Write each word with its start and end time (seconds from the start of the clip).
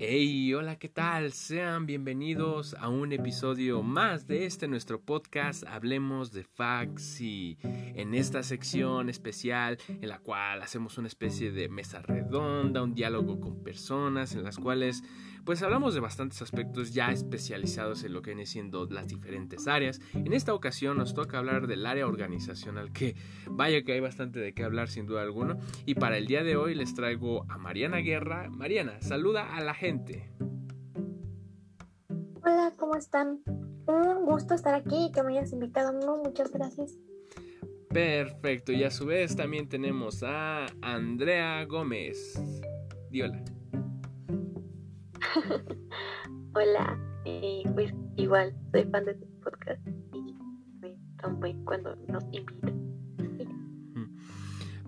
Hey, 0.00 0.54
hola, 0.54 0.78
¿qué 0.78 0.88
tal? 0.88 1.32
Sean 1.32 1.84
bienvenidos 1.84 2.76
a 2.78 2.88
un 2.88 3.12
episodio 3.12 3.82
más 3.82 4.28
de 4.28 4.46
este 4.46 4.68
nuestro 4.68 5.00
podcast 5.00 5.64
Hablemos 5.66 6.30
de 6.30 6.44
Fax 6.44 7.20
y 7.20 7.58
en 7.64 8.14
esta 8.14 8.44
sección 8.44 9.08
especial 9.08 9.76
en 9.88 10.08
la 10.08 10.20
cual 10.20 10.62
hacemos 10.62 10.98
una 10.98 11.08
especie 11.08 11.50
de 11.50 11.68
mesa 11.68 12.00
redonda, 12.00 12.80
un 12.80 12.94
diálogo 12.94 13.40
con 13.40 13.64
personas 13.64 14.36
en 14.36 14.44
las 14.44 14.58
cuales 14.58 15.02
pues 15.48 15.62
hablamos 15.62 15.94
de 15.94 16.00
bastantes 16.00 16.42
aspectos 16.42 16.92
ya 16.92 17.10
especializados 17.10 18.04
en 18.04 18.12
lo 18.12 18.20
que 18.20 18.32
viene 18.32 18.44
siendo 18.44 18.84
las 18.84 19.08
diferentes 19.08 19.66
áreas. 19.66 19.98
En 20.12 20.34
esta 20.34 20.52
ocasión 20.52 20.98
nos 20.98 21.14
toca 21.14 21.38
hablar 21.38 21.66
del 21.66 21.86
área 21.86 22.06
organizacional, 22.06 22.92
que 22.92 23.16
vaya 23.46 23.82
que 23.82 23.92
hay 23.92 24.00
bastante 24.00 24.40
de 24.40 24.52
qué 24.52 24.62
hablar 24.62 24.90
sin 24.90 25.06
duda 25.06 25.22
alguna. 25.22 25.56
Y 25.86 25.94
para 25.94 26.18
el 26.18 26.26
día 26.26 26.44
de 26.44 26.58
hoy 26.58 26.74
les 26.74 26.94
traigo 26.94 27.46
a 27.48 27.56
Mariana 27.56 27.96
Guerra. 27.96 28.50
Mariana, 28.50 29.00
saluda 29.00 29.56
a 29.56 29.62
la 29.62 29.72
gente. 29.72 30.30
Hola, 32.44 32.74
¿cómo 32.76 32.96
están? 32.96 33.40
Un 33.86 34.26
gusto 34.26 34.52
estar 34.52 34.74
aquí 34.74 35.06
y 35.06 35.12
que 35.12 35.22
me 35.22 35.38
hayas 35.38 35.54
invitado. 35.54 35.94
muchas 36.22 36.52
gracias. 36.52 36.98
Perfecto, 37.88 38.72
y 38.72 38.84
a 38.84 38.90
su 38.90 39.06
vez 39.06 39.34
también 39.34 39.66
tenemos 39.66 40.22
a 40.22 40.66
Andrea 40.82 41.64
Gómez. 41.64 42.38
Diola. 43.08 43.42
Hola, 46.54 46.98
pues 47.74 47.92
igual 48.16 48.54
soy 48.72 48.84
fan 48.84 49.04
de 49.04 49.14
tu 49.14 49.26
podcast 49.40 49.80
y 50.12 50.34
tan 51.20 51.40
buen 51.40 51.64
cuando 51.64 51.96
nos 52.08 52.24
invitan. 52.32 52.78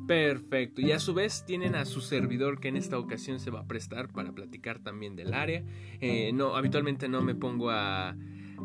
Perfecto. 0.06 0.80
Y 0.80 0.90
a 0.90 0.98
su 0.98 1.14
vez 1.14 1.44
tienen 1.46 1.76
a 1.76 1.84
su 1.84 2.00
servidor 2.00 2.58
que 2.58 2.68
en 2.68 2.76
esta 2.76 2.98
ocasión 2.98 3.38
se 3.38 3.50
va 3.50 3.60
a 3.60 3.66
prestar 3.66 4.08
para 4.08 4.32
platicar 4.32 4.80
también 4.80 5.14
del 5.14 5.34
área. 5.34 5.62
Eh, 6.00 6.32
no, 6.32 6.56
habitualmente 6.56 7.08
no 7.08 7.22
me 7.22 7.36
pongo 7.36 7.70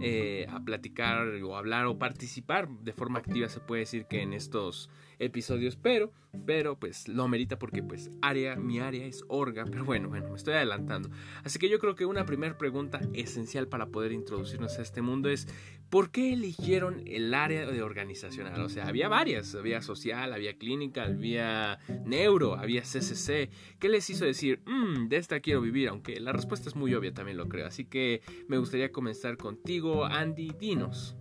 eh, 0.01 0.47
a 0.49 0.59
platicar 0.65 1.27
o 1.43 1.55
hablar 1.55 1.85
o 1.85 1.99
participar 1.99 2.67
de 2.67 2.93
forma 2.93 3.19
activa 3.19 3.47
se 3.47 3.59
puede 3.59 3.81
decir 3.81 4.05
que 4.07 4.23
en 4.23 4.33
estos 4.33 4.89
episodios 5.19 5.75
pero 5.75 6.11
pero 6.45 6.77
pues 6.77 7.07
lo 7.07 7.27
merita 7.27 7.57
porque 7.57 7.81
pues 7.81 8.11
área 8.21 8.55
mi 8.55 8.79
área 8.79 9.05
es 9.05 9.23
orga 9.27 9.65
pero 9.65 9.85
bueno 9.85 10.09
bueno 10.09 10.29
me 10.29 10.35
estoy 10.35 10.55
adelantando 10.55 11.09
así 11.43 11.59
que 11.59 11.69
yo 11.69 11.79
creo 11.79 11.95
que 11.95 12.05
una 12.05 12.25
primera 12.25 12.57
pregunta 12.57 12.99
esencial 13.13 13.67
para 13.67 13.87
poder 13.87 14.11
introducirnos 14.11 14.77
a 14.77 14.81
este 14.81 15.01
mundo 15.01 15.29
es 15.29 15.47
¿por 15.89 16.11
qué 16.11 16.33
eligieron 16.33 17.03
el 17.05 17.33
área 17.33 17.65
de 17.65 17.81
organizacional? 17.81 18.61
o 18.61 18.69
sea 18.69 18.87
había 18.87 19.07
varias 19.07 19.55
había 19.55 19.81
social 19.81 20.33
había 20.33 20.57
clínica 20.57 21.03
había 21.03 21.79
neuro 22.05 22.55
había 22.55 22.81
CCC 22.81 23.49
¿qué 23.79 23.89
les 23.89 24.09
hizo 24.09 24.25
decir 24.25 24.61
mmm, 24.65 25.07
de 25.07 25.17
esta 25.17 25.39
quiero 25.39 25.61
vivir? 25.61 25.89
aunque 25.89 26.19
la 26.19 26.33
respuesta 26.33 26.69
es 26.69 26.75
muy 26.75 26.93
obvia 26.93 27.13
también 27.13 27.37
lo 27.37 27.47
creo 27.47 27.67
así 27.67 27.85
que 27.85 28.21
me 28.47 28.57
gustaría 28.57 28.91
comenzar 28.91 29.37
contigo 29.37 30.05
Andy, 30.05 30.51
dinos. 30.59 31.15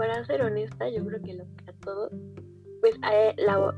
Para 0.00 0.24
ser 0.24 0.40
honesta, 0.40 0.88
yo 0.88 1.04
creo 1.04 1.20
que 1.20 1.34
lo 1.34 1.44
que 1.44 1.70
a 1.70 1.74
todos, 1.84 2.10
pues 2.80 2.94
eh, 3.12 3.34
la, 3.36 3.74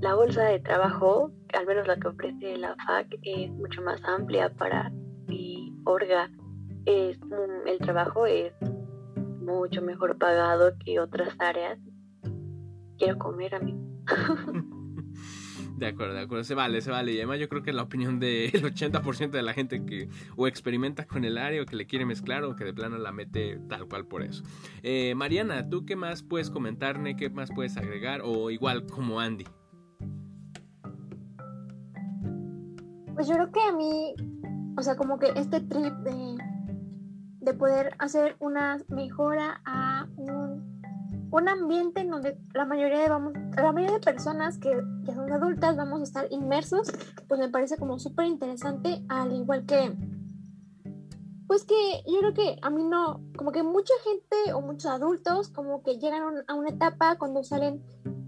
la 0.00 0.14
bolsa 0.14 0.44
de 0.44 0.60
trabajo, 0.60 1.32
al 1.52 1.66
menos 1.66 1.88
la 1.88 1.96
que 1.96 2.06
ofrece 2.06 2.56
la 2.58 2.76
FAC, 2.86 3.18
es 3.24 3.50
mucho 3.50 3.82
más 3.82 4.00
amplia 4.04 4.54
para 4.54 4.92
mi 5.26 5.76
orga. 5.84 6.30
Es, 6.86 7.18
el 7.66 7.78
trabajo 7.78 8.24
es 8.24 8.52
mucho 9.40 9.82
mejor 9.82 10.16
pagado 10.16 10.74
que 10.78 11.00
otras 11.00 11.34
áreas. 11.40 11.76
Quiero 12.96 13.18
comer 13.18 13.56
a 13.56 13.58
mí. 13.58 13.76
De 15.82 15.88
acuerdo, 15.88 16.14
de 16.14 16.20
acuerdo, 16.20 16.44
se 16.44 16.54
vale, 16.54 16.80
se 16.80 16.92
vale. 16.92 17.10
Y 17.10 17.16
además 17.16 17.40
yo 17.40 17.48
creo 17.48 17.64
que 17.64 17.72
la 17.72 17.82
opinión 17.82 18.20
del 18.20 18.52
80% 18.52 19.30
de 19.30 19.42
la 19.42 19.52
gente 19.52 19.84
que 19.84 20.08
o 20.36 20.46
experimenta 20.46 21.08
con 21.08 21.24
el 21.24 21.36
área 21.36 21.60
o 21.60 21.66
que 21.66 21.74
le 21.74 21.86
quiere 21.86 22.06
mezclar 22.06 22.44
o 22.44 22.54
que 22.54 22.64
de 22.64 22.72
plano 22.72 22.98
la 22.98 23.10
mete 23.10 23.58
tal 23.68 23.88
cual 23.88 24.06
por 24.06 24.22
eso. 24.22 24.44
Eh, 24.84 25.16
Mariana, 25.16 25.68
¿tú 25.68 25.84
qué 25.84 25.96
más 25.96 26.22
puedes 26.22 26.50
comentarme? 26.50 27.16
¿Qué 27.16 27.30
más 27.30 27.50
puedes 27.52 27.76
agregar? 27.76 28.20
O 28.22 28.50
igual 28.50 28.86
como 28.86 29.18
Andy. 29.18 29.44
Pues 33.16 33.26
yo 33.26 33.34
creo 33.34 33.50
que 33.50 33.60
a 33.60 33.72
mí, 33.72 34.14
o 34.78 34.82
sea, 34.82 34.94
como 34.94 35.18
que 35.18 35.32
este 35.34 35.62
trip 35.62 35.94
de, 36.04 36.38
de 37.40 37.54
poder 37.54 37.96
hacer 37.98 38.36
una 38.38 38.78
mejora 38.86 39.60
a 39.64 40.06
un 40.14 40.41
un 41.32 41.48
ambiente 41.48 42.02
en 42.02 42.10
donde 42.10 42.38
la 42.52 42.66
mayoría 42.66 42.98
de, 43.00 43.08
vamos, 43.08 43.32
la 43.56 43.72
mayoría 43.72 43.96
de 43.96 44.04
personas 44.04 44.58
que 44.58 44.70
ya 45.02 45.14
son 45.14 45.32
adultas 45.32 45.76
vamos 45.76 46.00
a 46.00 46.04
estar 46.04 46.26
inmersos, 46.30 46.92
pues 47.26 47.40
me 47.40 47.48
parece 47.48 47.78
como 47.78 47.98
súper 47.98 48.26
interesante, 48.26 49.02
al 49.08 49.32
igual 49.32 49.64
que, 49.64 49.96
pues 51.46 51.64
que 51.64 52.02
yo 52.06 52.18
creo 52.20 52.34
que 52.34 52.56
a 52.60 52.68
mí 52.68 52.84
no, 52.84 53.22
como 53.36 53.50
que 53.50 53.62
mucha 53.62 53.94
gente 54.04 54.52
o 54.52 54.60
muchos 54.60 54.90
adultos 54.90 55.48
como 55.48 55.82
que 55.82 55.98
llegan 55.98 56.44
a 56.46 56.54
una 56.54 56.68
etapa 56.68 57.16
cuando 57.16 57.42
salen 57.42 57.82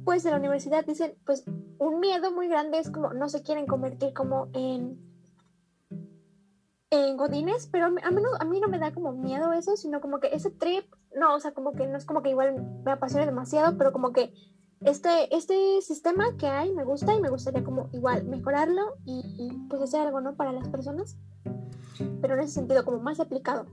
pues 0.04 0.22
de 0.22 0.30
la 0.30 0.38
universidad, 0.38 0.84
dicen, 0.84 1.14
pues 1.26 1.44
un 1.78 2.00
miedo 2.00 2.32
muy 2.32 2.48
grande 2.48 2.78
es 2.78 2.90
como 2.90 3.12
no 3.12 3.28
se 3.28 3.42
quieren 3.42 3.66
convertir 3.66 4.14
como 4.14 4.48
en 4.54 4.98
en 6.90 7.16
Godines, 7.16 7.68
pero 7.70 7.86
a 7.86 7.90
mí, 7.90 8.00
a 8.04 8.44
mí 8.44 8.60
no 8.60 8.68
me 8.68 8.78
da 8.78 8.92
como 8.92 9.12
miedo 9.12 9.52
eso, 9.52 9.76
sino 9.76 10.00
como 10.00 10.20
que 10.20 10.28
ese 10.28 10.50
trip 10.50 10.84
no, 11.14 11.34
o 11.34 11.40
sea, 11.40 11.52
como 11.52 11.72
que 11.72 11.86
no 11.86 11.96
es 11.96 12.04
como 12.04 12.22
que 12.22 12.30
igual 12.30 12.54
me 12.84 12.92
apasiona 12.92 13.26
demasiado, 13.26 13.76
pero 13.78 13.92
como 13.92 14.12
que 14.12 14.32
este, 14.84 15.34
este 15.34 15.80
sistema 15.80 16.36
que 16.36 16.46
hay 16.46 16.72
me 16.72 16.84
gusta 16.84 17.14
y 17.14 17.20
me 17.20 17.30
gustaría 17.30 17.64
como 17.64 17.88
igual 17.92 18.24
mejorarlo 18.24 18.82
y, 19.04 19.50
pues 19.68 19.82
hacer 19.82 20.00
algo, 20.00 20.20
¿no? 20.20 20.34
Para 20.34 20.52
las 20.52 20.68
personas, 20.68 21.16
pero 22.20 22.34
en 22.34 22.40
ese 22.40 22.52
sentido 22.52 22.84
como 22.84 22.98
más 22.98 23.20
aplicado. 23.20 23.66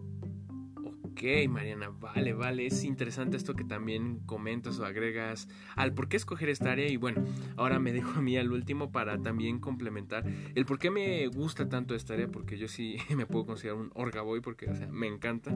Ok, 1.21 1.47
Mariana, 1.49 1.89
vale, 1.89 2.33
vale. 2.33 2.65
Es 2.65 2.83
interesante 2.83 3.37
esto 3.37 3.53
que 3.53 3.63
también 3.63 4.21
comentas 4.25 4.79
o 4.79 4.85
agregas 4.85 5.47
al 5.75 5.93
por 5.93 6.09
qué 6.09 6.17
escoger 6.17 6.49
esta 6.49 6.71
área. 6.71 6.87
Y 6.87 6.97
bueno, 6.97 7.23
ahora 7.57 7.77
me 7.77 7.93
dejo 7.93 8.17
a 8.17 8.23
mí 8.23 8.37
al 8.37 8.51
último 8.51 8.91
para 8.91 9.21
también 9.21 9.59
complementar 9.59 10.25
el 10.55 10.65
por 10.65 10.79
qué 10.79 10.89
me 10.89 11.27
gusta 11.27 11.69
tanto 11.69 11.93
esta 11.93 12.15
área. 12.15 12.27
Porque 12.27 12.57
yo 12.57 12.67
sí 12.67 12.97
me 13.15 13.27
puedo 13.27 13.45
considerar 13.45 13.79
un 13.79 13.91
orgaboy 13.93 14.41
porque, 14.41 14.67
o 14.67 14.75
sea, 14.75 14.87
me 14.87 15.05
encanta. 15.05 15.55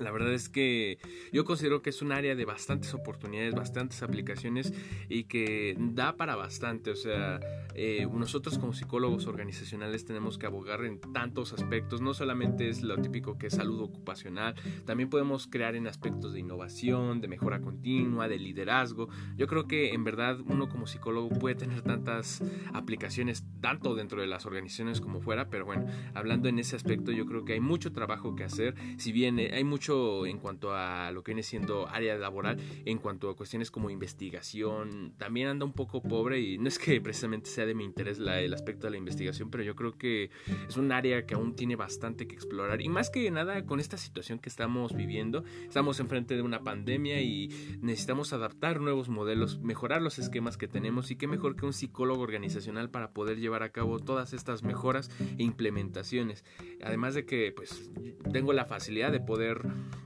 La 0.00 0.10
verdad 0.10 0.32
es 0.32 0.48
que 0.48 0.98
yo 1.30 1.44
considero 1.44 1.82
que 1.82 1.90
es 1.90 2.00
un 2.00 2.12
área 2.12 2.34
de 2.34 2.44
bastantes 2.46 2.94
oportunidades, 2.94 3.54
bastantes 3.54 4.02
aplicaciones 4.02 4.72
y 5.10 5.24
que 5.24 5.76
da 5.78 6.16
para 6.16 6.36
bastante. 6.36 6.90
O 6.90 6.96
sea, 6.96 7.38
eh, 7.74 8.06
nosotros 8.10 8.58
como 8.58 8.72
psicólogos 8.72 9.26
organizacionales 9.26 10.06
tenemos 10.06 10.38
que 10.38 10.46
abogar 10.46 10.84
en 10.84 11.00
tantos 11.00 11.52
aspectos. 11.52 12.00
No 12.00 12.14
solamente 12.14 12.70
es 12.70 12.82
lo 12.82 12.96
típico 12.96 13.36
que 13.36 13.48
es 13.48 13.54
salud 13.54 13.80
ocupacional, 13.80 14.54
también 14.84 15.10
podemos 15.10 15.46
crear 15.46 15.74
en 15.74 15.86
aspectos 15.86 16.32
de 16.32 16.40
innovación, 16.40 17.20
de 17.20 17.28
mejora 17.28 17.60
continua, 17.60 18.28
de 18.28 18.38
liderazgo. 18.38 19.08
Yo 19.36 19.46
creo 19.46 19.66
que 19.66 19.92
en 19.92 20.04
verdad 20.04 20.38
uno 20.46 20.68
como 20.68 20.86
psicólogo 20.86 21.28
puede 21.30 21.54
tener 21.54 21.82
tantas 21.82 22.42
aplicaciones, 22.72 23.44
tanto 23.60 23.94
dentro 23.94 24.20
de 24.20 24.26
las 24.26 24.46
organizaciones 24.46 25.00
como 25.00 25.20
fuera. 25.20 25.48
Pero 25.48 25.64
bueno, 25.64 25.86
hablando 26.14 26.48
en 26.48 26.58
ese 26.58 26.76
aspecto, 26.76 27.12
yo 27.12 27.26
creo 27.26 27.44
que 27.44 27.54
hay 27.54 27.60
mucho 27.60 27.92
trabajo 27.92 28.34
que 28.34 28.44
hacer. 28.44 28.74
Si 28.98 29.12
bien 29.12 29.38
hay 29.38 29.64
mucho 29.64 30.26
en 30.26 30.38
cuanto 30.38 30.74
a 30.74 31.10
lo 31.12 31.22
que 31.22 31.30
viene 31.30 31.42
siendo 31.42 31.88
área 31.88 32.16
laboral, 32.16 32.58
en 32.84 32.98
cuanto 32.98 33.30
a 33.30 33.36
cuestiones 33.36 33.70
como 33.70 33.90
investigación, 33.90 35.14
también 35.16 35.48
anda 35.48 35.64
un 35.64 35.72
poco 35.72 36.02
pobre 36.02 36.40
y 36.40 36.58
no 36.58 36.68
es 36.68 36.78
que 36.78 37.00
precisamente 37.00 37.48
sea 37.48 37.66
de 37.66 37.74
mi 37.74 37.84
interés 37.84 38.18
el 38.18 38.54
aspecto 38.54 38.86
de 38.86 38.92
la 38.92 38.96
investigación, 38.96 39.50
pero 39.50 39.62
yo 39.62 39.74
creo 39.74 39.96
que 39.96 40.30
es 40.68 40.76
un 40.76 40.92
área 40.92 41.26
que 41.26 41.34
aún 41.34 41.54
tiene 41.54 41.76
bastante 41.76 42.26
que 42.26 42.34
explorar 42.34 42.80
y 42.80 42.88
más 42.88 43.10
que 43.10 43.30
nada 43.30 43.64
con 43.64 43.80
esta 43.80 43.96
situación 43.96 44.38
que 44.38 44.48
estamos 44.50 44.94
viviendo, 44.94 45.44
estamos 45.62 46.00
enfrente 46.00 46.34
de 46.34 46.42
una 46.42 46.60
pandemia 46.60 47.22
y 47.22 47.48
necesitamos 47.80 48.32
adaptar 48.32 48.80
nuevos 48.80 49.08
modelos, 49.08 49.60
mejorar 49.60 50.02
los 50.02 50.18
esquemas 50.18 50.56
que 50.56 50.68
tenemos 50.68 51.10
y 51.10 51.16
qué 51.16 51.26
mejor 51.26 51.56
que 51.56 51.66
un 51.66 51.72
psicólogo 51.72 52.22
organizacional 52.22 52.90
para 52.90 53.12
poder 53.12 53.38
llevar 53.38 53.62
a 53.62 53.70
cabo 53.70 54.00
todas 54.00 54.32
estas 54.32 54.62
mejoras 54.62 55.10
e 55.38 55.42
implementaciones. 55.42 56.44
Además 56.82 57.14
de 57.14 57.24
que 57.24 57.52
pues 57.54 57.90
tengo 58.32 58.52
la 58.52 58.66
facilidad 58.66 59.12
de 59.12 59.20
poder 59.20 59.62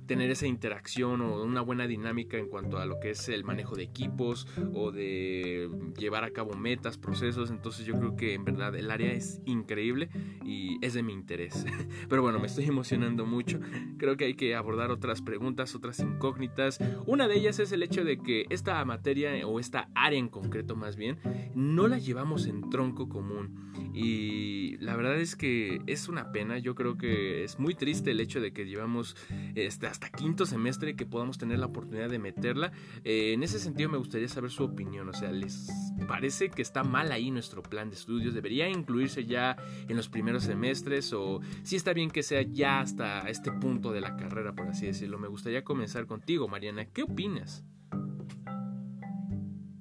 tener 0.06 0.30
esa 0.30 0.46
interacción 0.46 1.22
o 1.22 1.42
una 1.42 1.62
buena 1.62 1.86
dinámica 1.86 2.36
en 2.36 2.48
cuanto 2.48 2.78
a 2.78 2.86
lo 2.86 3.00
que 3.00 3.10
es 3.10 3.28
el 3.28 3.44
manejo 3.44 3.74
de 3.74 3.84
equipos 3.84 4.46
o 4.74 4.92
de 4.92 5.70
llevar 5.96 6.24
a 6.24 6.30
cabo 6.30 6.54
metas, 6.54 6.98
procesos. 6.98 7.50
Entonces 7.50 7.86
yo 7.86 7.98
creo 7.98 8.16
que 8.16 8.34
en 8.34 8.44
verdad 8.44 8.74
el 8.76 8.90
área 8.90 9.12
es 9.12 9.40
increíble 9.46 10.08
y 10.44 10.84
es 10.84 10.94
de 10.94 11.02
mi 11.02 11.12
interés. 11.12 11.64
Pero 12.08 12.22
bueno, 12.22 12.38
me 12.38 12.46
estoy 12.46 12.66
emocionando 12.66 13.24
mucho. 13.26 13.60
Creo 13.98 14.16
que 14.16 14.26
hay 14.26 14.33
hay 14.34 14.36
que 14.36 14.56
abordar 14.56 14.90
otras 14.90 15.22
preguntas, 15.22 15.76
otras 15.76 16.00
incógnitas. 16.00 16.80
Una 17.06 17.28
de 17.28 17.36
ellas 17.36 17.60
es 17.60 17.70
el 17.70 17.84
hecho 17.84 18.04
de 18.04 18.18
que 18.18 18.46
esta 18.50 18.84
materia 18.84 19.46
o 19.46 19.60
esta 19.60 19.88
área 19.94 20.18
en 20.18 20.28
concreto 20.28 20.74
más 20.74 20.96
bien, 20.96 21.18
no 21.54 21.86
la 21.86 21.98
llevamos 21.98 22.46
en 22.46 22.68
tronco 22.68 23.08
común. 23.08 23.64
Y 23.94 24.76
la 24.78 24.96
verdad 24.96 25.16
es 25.20 25.36
que 25.36 25.80
es 25.86 26.08
una 26.08 26.32
pena, 26.32 26.58
yo 26.58 26.74
creo 26.74 26.98
que 26.98 27.44
es 27.44 27.60
muy 27.60 27.74
triste 27.74 28.10
el 28.10 28.20
hecho 28.20 28.40
de 28.40 28.52
que 28.52 28.66
llevamos 28.66 29.16
este, 29.54 29.86
hasta 29.86 30.10
quinto 30.10 30.46
semestre 30.46 30.96
que 30.96 31.06
podamos 31.06 31.38
tener 31.38 31.60
la 31.60 31.66
oportunidad 31.66 32.10
de 32.10 32.18
meterla. 32.18 32.72
Eh, 33.04 33.34
en 33.34 33.44
ese 33.44 33.60
sentido 33.60 33.88
me 33.88 33.98
gustaría 33.98 34.28
saber 34.28 34.50
su 34.50 34.64
opinión, 34.64 35.08
o 35.08 35.12
sea, 35.12 35.30
¿les 35.30 35.68
parece 36.08 36.50
que 36.50 36.62
está 36.62 36.82
mal 36.82 37.12
ahí 37.12 37.30
nuestro 37.30 37.62
plan 37.62 37.88
de 37.88 37.94
estudios? 37.94 38.34
¿Debería 38.34 38.68
incluirse 38.68 39.26
ya 39.26 39.56
en 39.88 39.96
los 39.96 40.08
primeros 40.08 40.42
semestres 40.42 41.12
o 41.12 41.40
si 41.62 41.76
está 41.76 41.92
bien 41.92 42.10
que 42.10 42.24
sea 42.24 42.42
ya 42.42 42.80
hasta 42.80 43.20
este 43.28 43.52
punto 43.52 43.92
de 43.92 44.00
la 44.00 44.16
carrera, 44.16 44.23
por 44.28 44.68
así 44.68 44.86
decirlo? 44.86 45.18
Me 45.18 45.28
gustaría 45.28 45.64
comenzar 45.64 46.06
contigo, 46.06 46.48
Mariana, 46.48 46.86
¿qué 46.86 47.02
opinas? 47.02 47.64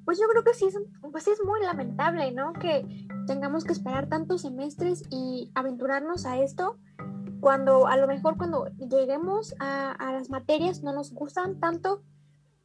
Pues 0.05 0.19
yo 0.19 0.27
creo 0.29 0.43
que 0.43 0.53
sí 0.53 0.65
es, 0.65 0.77
pues 1.11 1.27
es 1.27 1.39
muy 1.45 1.61
lamentable, 1.61 2.31
¿no? 2.31 2.53
Que 2.53 3.07
tengamos 3.25 3.63
que 3.63 3.71
esperar 3.71 4.09
tantos 4.09 4.41
semestres 4.41 5.03
y 5.09 5.51
aventurarnos 5.55 6.25
a 6.25 6.39
esto 6.39 6.77
cuando 7.39 7.87
a 7.87 7.97
lo 7.97 8.07
mejor 8.07 8.37
cuando 8.37 8.67
lleguemos 8.77 9.55
a, 9.59 10.11
las 10.13 10.29
materias 10.29 10.81
no 10.81 10.93
nos 10.93 11.13
gustan 11.13 11.59
tanto 11.59 12.01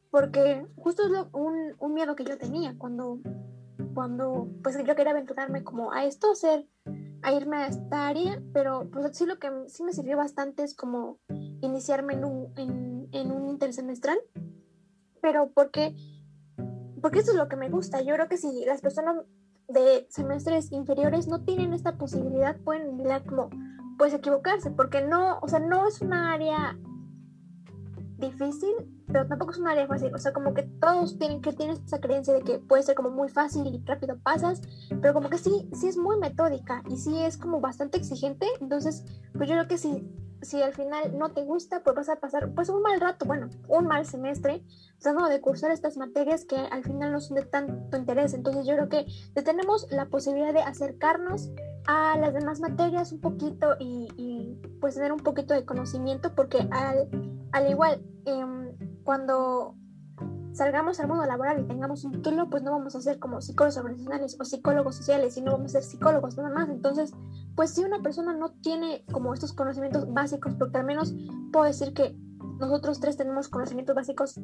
porque 0.09 0.65
justo 0.77 1.03
es 1.03 1.11
un, 1.33 1.75
un, 1.79 1.93
miedo 1.93 2.15
que 2.15 2.23
yo 2.23 2.37
tenía 2.37 2.75
cuando, 2.77 3.19
cuando 3.93 4.47
pues 4.63 4.77
yo 4.77 4.95
quería 4.95 5.11
aventurarme 5.11 5.63
como 5.63 5.91
a 5.91 6.05
esto, 6.05 6.31
hacer, 6.31 6.65
a 7.21 7.33
irme 7.33 7.57
a 7.57 7.67
esta 7.67 8.07
área, 8.07 8.41
pero 8.53 8.89
pues 8.89 9.17
sí 9.17 9.25
lo 9.25 9.37
que 9.37 9.51
sí 9.67 9.83
me 9.83 9.93
sirvió 9.93 10.17
bastante 10.17 10.63
es 10.63 10.73
como 10.73 11.19
iniciarme 11.61 12.13
en 12.13 12.25
un, 12.25 12.53
en, 12.57 13.09
en 13.11 13.31
un 13.31 13.49
intersemestral, 13.49 14.19
pero 15.21 15.51
porque, 15.53 15.95
porque 17.01 17.19
eso 17.19 17.31
es 17.31 17.37
lo 17.37 17.47
que 17.47 17.55
me 17.55 17.69
gusta, 17.69 18.01
yo 18.01 18.13
creo 18.15 18.27
que 18.27 18.37
si 18.37 18.65
las 18.65 18.81
personas 18.81 19.15
de 19.67 20.07
semestres 20.09 20.71
inferiores 20.71 21.27
no 21.27 21.43
tienen 21.43 21.73
esta 21.73 21.97
posibilidad, 21.97 22.57
pueden 22.57 22.97
como 23.25 23.49
pues 23.97 24.13
equivocarse, 24.13 24.71
porque 24.71 25.01
no, 25.01 25.39
o 25.41 25.47
sea, 25.47 25.59
no 25.59 25.87
es 25.87 26.01
una 26.01 26.33
área 26.33 26.77
difícil, 28.17 28.73
pero 29.07 29.27
tampoco 29.27 29.51
es 29.51 29.59
un 29.59 29.67
área 29.67 29.87
fácil, 29.87 30.13
o 30.13 30.17
sea, 30.17 30.33
como 30.33 30.53
que 30.53 30.63
todos 30.63 31.17
tienen 31.19 31.41
que 31.41 31.53
tienen 31.53 31.77
esa 31.85 31.99
creencia 31.99 32.33
de 32.33 32.41
que 32.41 32.59
puede 32.59 32.83
ser 32.83 32.95
como 32.95 33.09
muy 33.11 33.29
fácil 33.29 33.67
y 33.67 33.83
rápido 33.85 34.17
pasas, 34.19 34.61
pero 35.01 35.13
como 35.13 35.29
que 35.29 35.37
sí, 35.37 35.69
sí 35.73 35.87
es 35.87 35.97
muy 35.97 36.17
metódica 36.17 36.83
y 36.89 36.97
sí 36.97 37.17
es 37.19 37.37
como 37.37 37.61
bastante 37.61 37.97
exigente, 37.97 38.45
entonces, 38.59 39.05
pues 39.33 39.49
yo 39.49 39.55
creo 39.55 39.67
que 39.67 39.77
sí 39.77 40.07
si 40.41 40.61
al 40.61 40.73
final 40.73 41.17
no 41.17 41.29
te 41.33 41.43
gusta, 41.43 41.83
pues 41.83 41.95
vas 41.95 42.09
a 42.09 42.17
pasar 42.17 42.53
pues 42.53 42.69
un 42.69 42.81
mal 42.81 42.99
rato, 42.99 43.25
bueno, 43.25 43.49
un 43.67 43.85
mal 43.85 44.05
semestre, 44.05 44.63
tratando 44.99 45.29
de 45.29 45.41
cursar 45.41 45.71
estas 45.71 45.97
materias 45.97 46.45
que 46.45 46.55
al 46.55 46.83
final 46.83 47.11
no 47.11 47.19
son 47.19 47.35
de 47.35 47.43
tanto 47.43 47.97
interés. 47.97 48.33
Entonces 48.33 48.65
yo 48.65 48.75
creo 48.75 48.89
que 48.89 49.05
tenemos 49.43 49.87
la 49.91 50.05
posibilidad 50.07 50.53
de 50.53 50.61
acercarnos 50.61 51.51
a 51.87 52.17
las 52.17 52.33
demás 52.33 52.59
materias 52.59 53.11
un 53.11 53.21
poquito 53.21 53.75
y, 53.79 54.57
pues 54.79 54.95
tener 54.95 55.11
un 55.11 55.19
poquito 55.19 55.53
de 55.53 55.65
conocimiento, 55.65 56.33
porque 56.35 56.67
al, 56.71 57.09
al 57.51 57.69
igual, 57.69 58.01
em, 58.25 58.75
cuando 59.03 59.75
salgamos 60.59 60.99
al 60.99 61.07
mundo 61.07 61.25
laboral 61.25 61.61
y 61.61 61.63
tengamos 61.63 62.03
un 62.03 62.11
título, 62.11 62.49
pues 62.49 62.63
no 62.63 62.71
vamos 62.71 62.93
a 62.93 63.01
ser 63.01 63.17
como 63.17 63.39
psicólogos 63.39 63.77
organizacionales 63.77 64.37
o 64.39 64.43
psicólogos 64.43 64.97
sociales, 64.97 65.33
sino 65.33 65.53
vamos 65.53 65.67
a 65.73 65.79
ser 65.79 65.83
psicólogos 65.83 66.35
nada 66.35 66.49
más. 66.49 66.69
Entonces, 66.69 67.13
pues 67.55 67.71
si 67.71 67.85
una 67.85 68.01
persona 68.01 68.33
no 68.33 68.51
tiene 68.61 69.05
como 69.09 69.33
estos 69.33 69.53
conocimientos 69.53 70.13
básicos, 70.13 70.55
porque 70.55 70.77
al 70.77 70.85
menos 70.85 71.15
puedo 71.53 71.65
decir 71.65 71.93
que 71.93 72.13
nosotros 72.59 72.99
tres 72.99 73.15
tenemos 73.15 73.47
conocimientos 73.47 73.95
básicos 73.95 74.41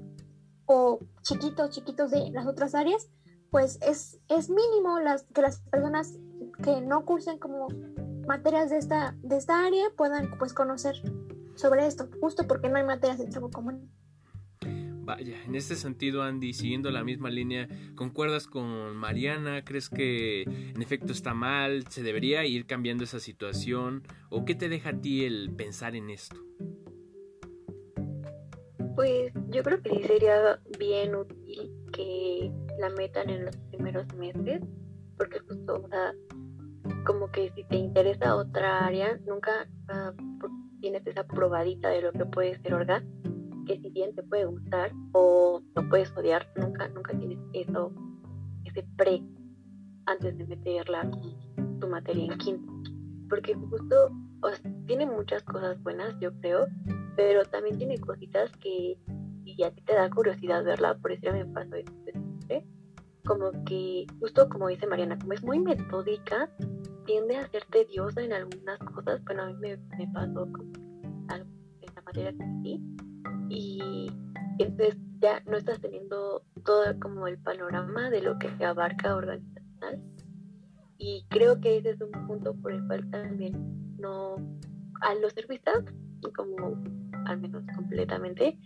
o 0.65 0.99
chiquitos, 1.21 1.71
chiquitos 1.71 2.11
de 2.11 2.31
las 2.31 2.47
otras 2.47 2.75
áreas, 2.75 3.09
pues 3.51 3.77
es, 3.81 4.21
es 4.29 4.49
mínimo 4.49 4.99
las, 4.99 5.23
que 5.23 5.41
las 5.41 5.59
personas 5.69 6.17
que 6.63 6.79
no 6.79 7.03
cursen 7.03 7.39
como 7.39 7.67
materias 8.25 8.69
de 8.69 8.77
esta, 8.77 9.17
de 9.21 9.35
esta 9.35 9.65
área 9.65 9.85
puedan 9.97 10.37
pues 10.39 10.53
conocer 10.53 10.95
sobre 11.55 11.85
esto, 11.85 12.07
justo 12.21 12.47
porque 12.47 12.69
no 12.69 12.77
hay 12.77 12.85
materias 12.85 13.17
de 13.17 13.25
trabajo 13.25 13.51
común. 13.51 13.91
Vaya, 15.05 15.37
en 15.45 15.53
este 15.53 15.75
sentido, 15.75 16.23
Andy, 16.23 16.53
siguiendo 16.53 16.89
la 16.89 17.03
misma 17.03 17.29
línea, 17.29 17.67
¿concuerdas 17.93 18.47
con 18.47 18.95
Mariana? 18.97 19.63
¿Crees 19.63 19.87
que 19.87 20.41
en 20.41 20.81
efecto 20.81 21.13
está 21.13 21.35
mal? 21.35 21.87
¿Se 21.89 22.01
debería 22.01 22.43
ir 22.43 22.65
cambiando 22.65 23.03
esa 23.03 23.19
situación? 23.19 24.01
¿O 24.31 24.45
qué 24.45 24.55
te 24.55 24.67
deja 24.67 24.89
a 24.89 24.99
ti 24.99 25.23
el 25.23 25.51
pensar 25.55 25.95
en 25.95 26.09
esto? 26.09 26.37
Pues 28.95 29.31
yo 29.49 29.61
creo 29.61 29.79
que 29.83 29.91
sí 29.91 30.03
sería 30.07 30.59
bien 30.79 31.13
útil 31.13 31.71
que 31.93 32.51
la 32.79 32.89
metan 32.89 33.29
en 33.29 33.45
los 33.45 33.55
primeros 33.57 34.11
meses, 34.15 34.63
porque 35.17 35.37
justo, 35.47 35.87
como 37.05 37.29
que 37.29 37.51
si 37.51 37.63
te 37.65 37.75
interesa 37.75 38.35
otra 38.35 38.87
área, 38.87 39.19
nunca 39.27 39.69
tienes 40.81 41.05
esa 41.05 41.27
probadita 41.27 41.89
de 41.89 42.01
lo 42.01 42.11
que 42.11 42.25
puede 42.25 42.59
ser 42.59 42.73
organ 42.73 43.24
que 43.65 43.79
si 43.79 43.89
bien 43.89 44.13
te 44.15 44.23
puede 44.23 44.45
gustar 44.45 44.91
o 45.13 45.61
lo 45.75 45.89
puedes 45.89 46.15
odiar, 46.15 46.47
nunca, 46.55 46.87
nunca 46.89 47.17
tienes 47.17 47.39
eso, 47.53 47.91
ese 48.63 48.83
pre 48.97 49.23
antes 50.05 50.37
de 50.37 50.45
meterla 50.45 51.09
tu 51.79 51.87
materia 51.87 52.31
en 52.31 52.37
quinto. 52.37 52.71
Porque 53.29 53.55
justo 53.55 54.11
tiene 54.85 55.05
muchas 55.05 55.43
cosas 55.43 55.81
buenas, 55.81 56.15
yo 56.19 56.31
creo, 56.39 56.67
pero 57.15 57.43
también 57.45 57.77
tiene 57.77 57.97
cositas 57.97 58.51
que 58.57 58.97
y 59.45 59.63
a 59.63 59.71
ti 59.71 59.81
te 59.83 59.93
da 59.93 60.09
curiosidad 60.09 60.63
verla, 60.63 60.97
por 60.97 61.11
eso 61.11 61.31
me 61.31 61.45
pasó 61.45 61.75
esto. 61.75 61.91
Como 63.25 63.51
que, 63.65 64.05
justo 64.19 64.47
como 64.49 64.67
dice 64.67 64.85
Mariana, 64.85 65.17
como 65.17 65.33
es 65.33 65.43
muy 65.43 65.59
metódica, 65.59 66.49
tiende 67.05 67.37
a 67.37 67.47
ser 67.47 67.63
tediosa 67.65 68.21
en 68.21 68.33
algunas 68.33 68.77
cosas. 68.79 69.23
Bueno, 69.23 69.43
a 69.43 69.47
mí 69.47 69.55
me, 69.59 69.77
me 69.97 70.07
pasó 70.13 70.47
como 70.51 70.71
en 71.31 71.95
la 71.95 72.01
materia 72.03 72.31
que 72.31 72.45
sí, 72.61 72.81
y 73.55 74.11
entonces 74.59 74.97
ya 75.19 75.41
no 75.45 75.57
estás 75.57 75.79
teniendo 75.79 76.43
todo 76.65 76.99
como 76.99 77.27
el 77.27 77.37
panorama 77.37 78.09
de 78.09 78.21
lo 78.21 78.37
que 78.37 78.49
abarca 78.65 79.15
organizacional 79.15 80.01
y 80.97 81.25
creo 81.29 81.59
que 81.61 81.77
ese 81.77 81.91
es 81.91 82.01
un 82.01 82.11
punto 82.27 82.53
por 82.55 82.73
el 82.73 82.85
cual 82.87 83.09
también 83.11 83.97
no 83.97 84.35
a 85.01 85.15
los 85.15 85.33
servicios 85.33 85.85
como 86.35 86.83
al 87.25 87.39
menos 87.39 87.63
completamente 87.75 88.59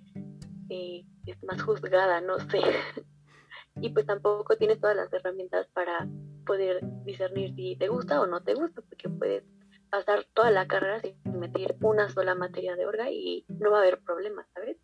eh, 0.70 1.06
es 1.26 1.44
más 1.44 1.62
juzgada 1.62 2.22
no 2.22 2.40
sé 2.40 2.60
y 3.82 3.90
pues 3.90 4.06
tampoco 4.08 4.58
tienes 4.58 4.80
todas 4.80 4.96
las 4.96 5.14
herramientas 5.14 5.68
para 5.74 6.08
poder 6.46 6.80
discernir 7.06 7.54
si 7.56 7.76
te 7.76 7.90
gusta 7.90 8.22
o 8.22 8.28
no 8.28 8.42
te 8.42 8.56
gusta 8.56 8.82
porque 8.82 9.08
puedes 9.08 9.44
pasar 9.90 10.26
toda 10.34 10.52
la 10.52 10.68
carrera 10.68 11.00
sin 11.02 11.40
meter 11.40 11.76
una 11.82 12.10
sola 12.10 12.36
materia 12.36 12.76
de 12.76 12.86
orga 12.86 13.10
y 13.10 13.46
no 13.48 13.72
va 13.72 13.78
a 13.78 13.82
haber 13.82 14.00
problema, 14.02 14.48
¿sabes? 14.54 14.78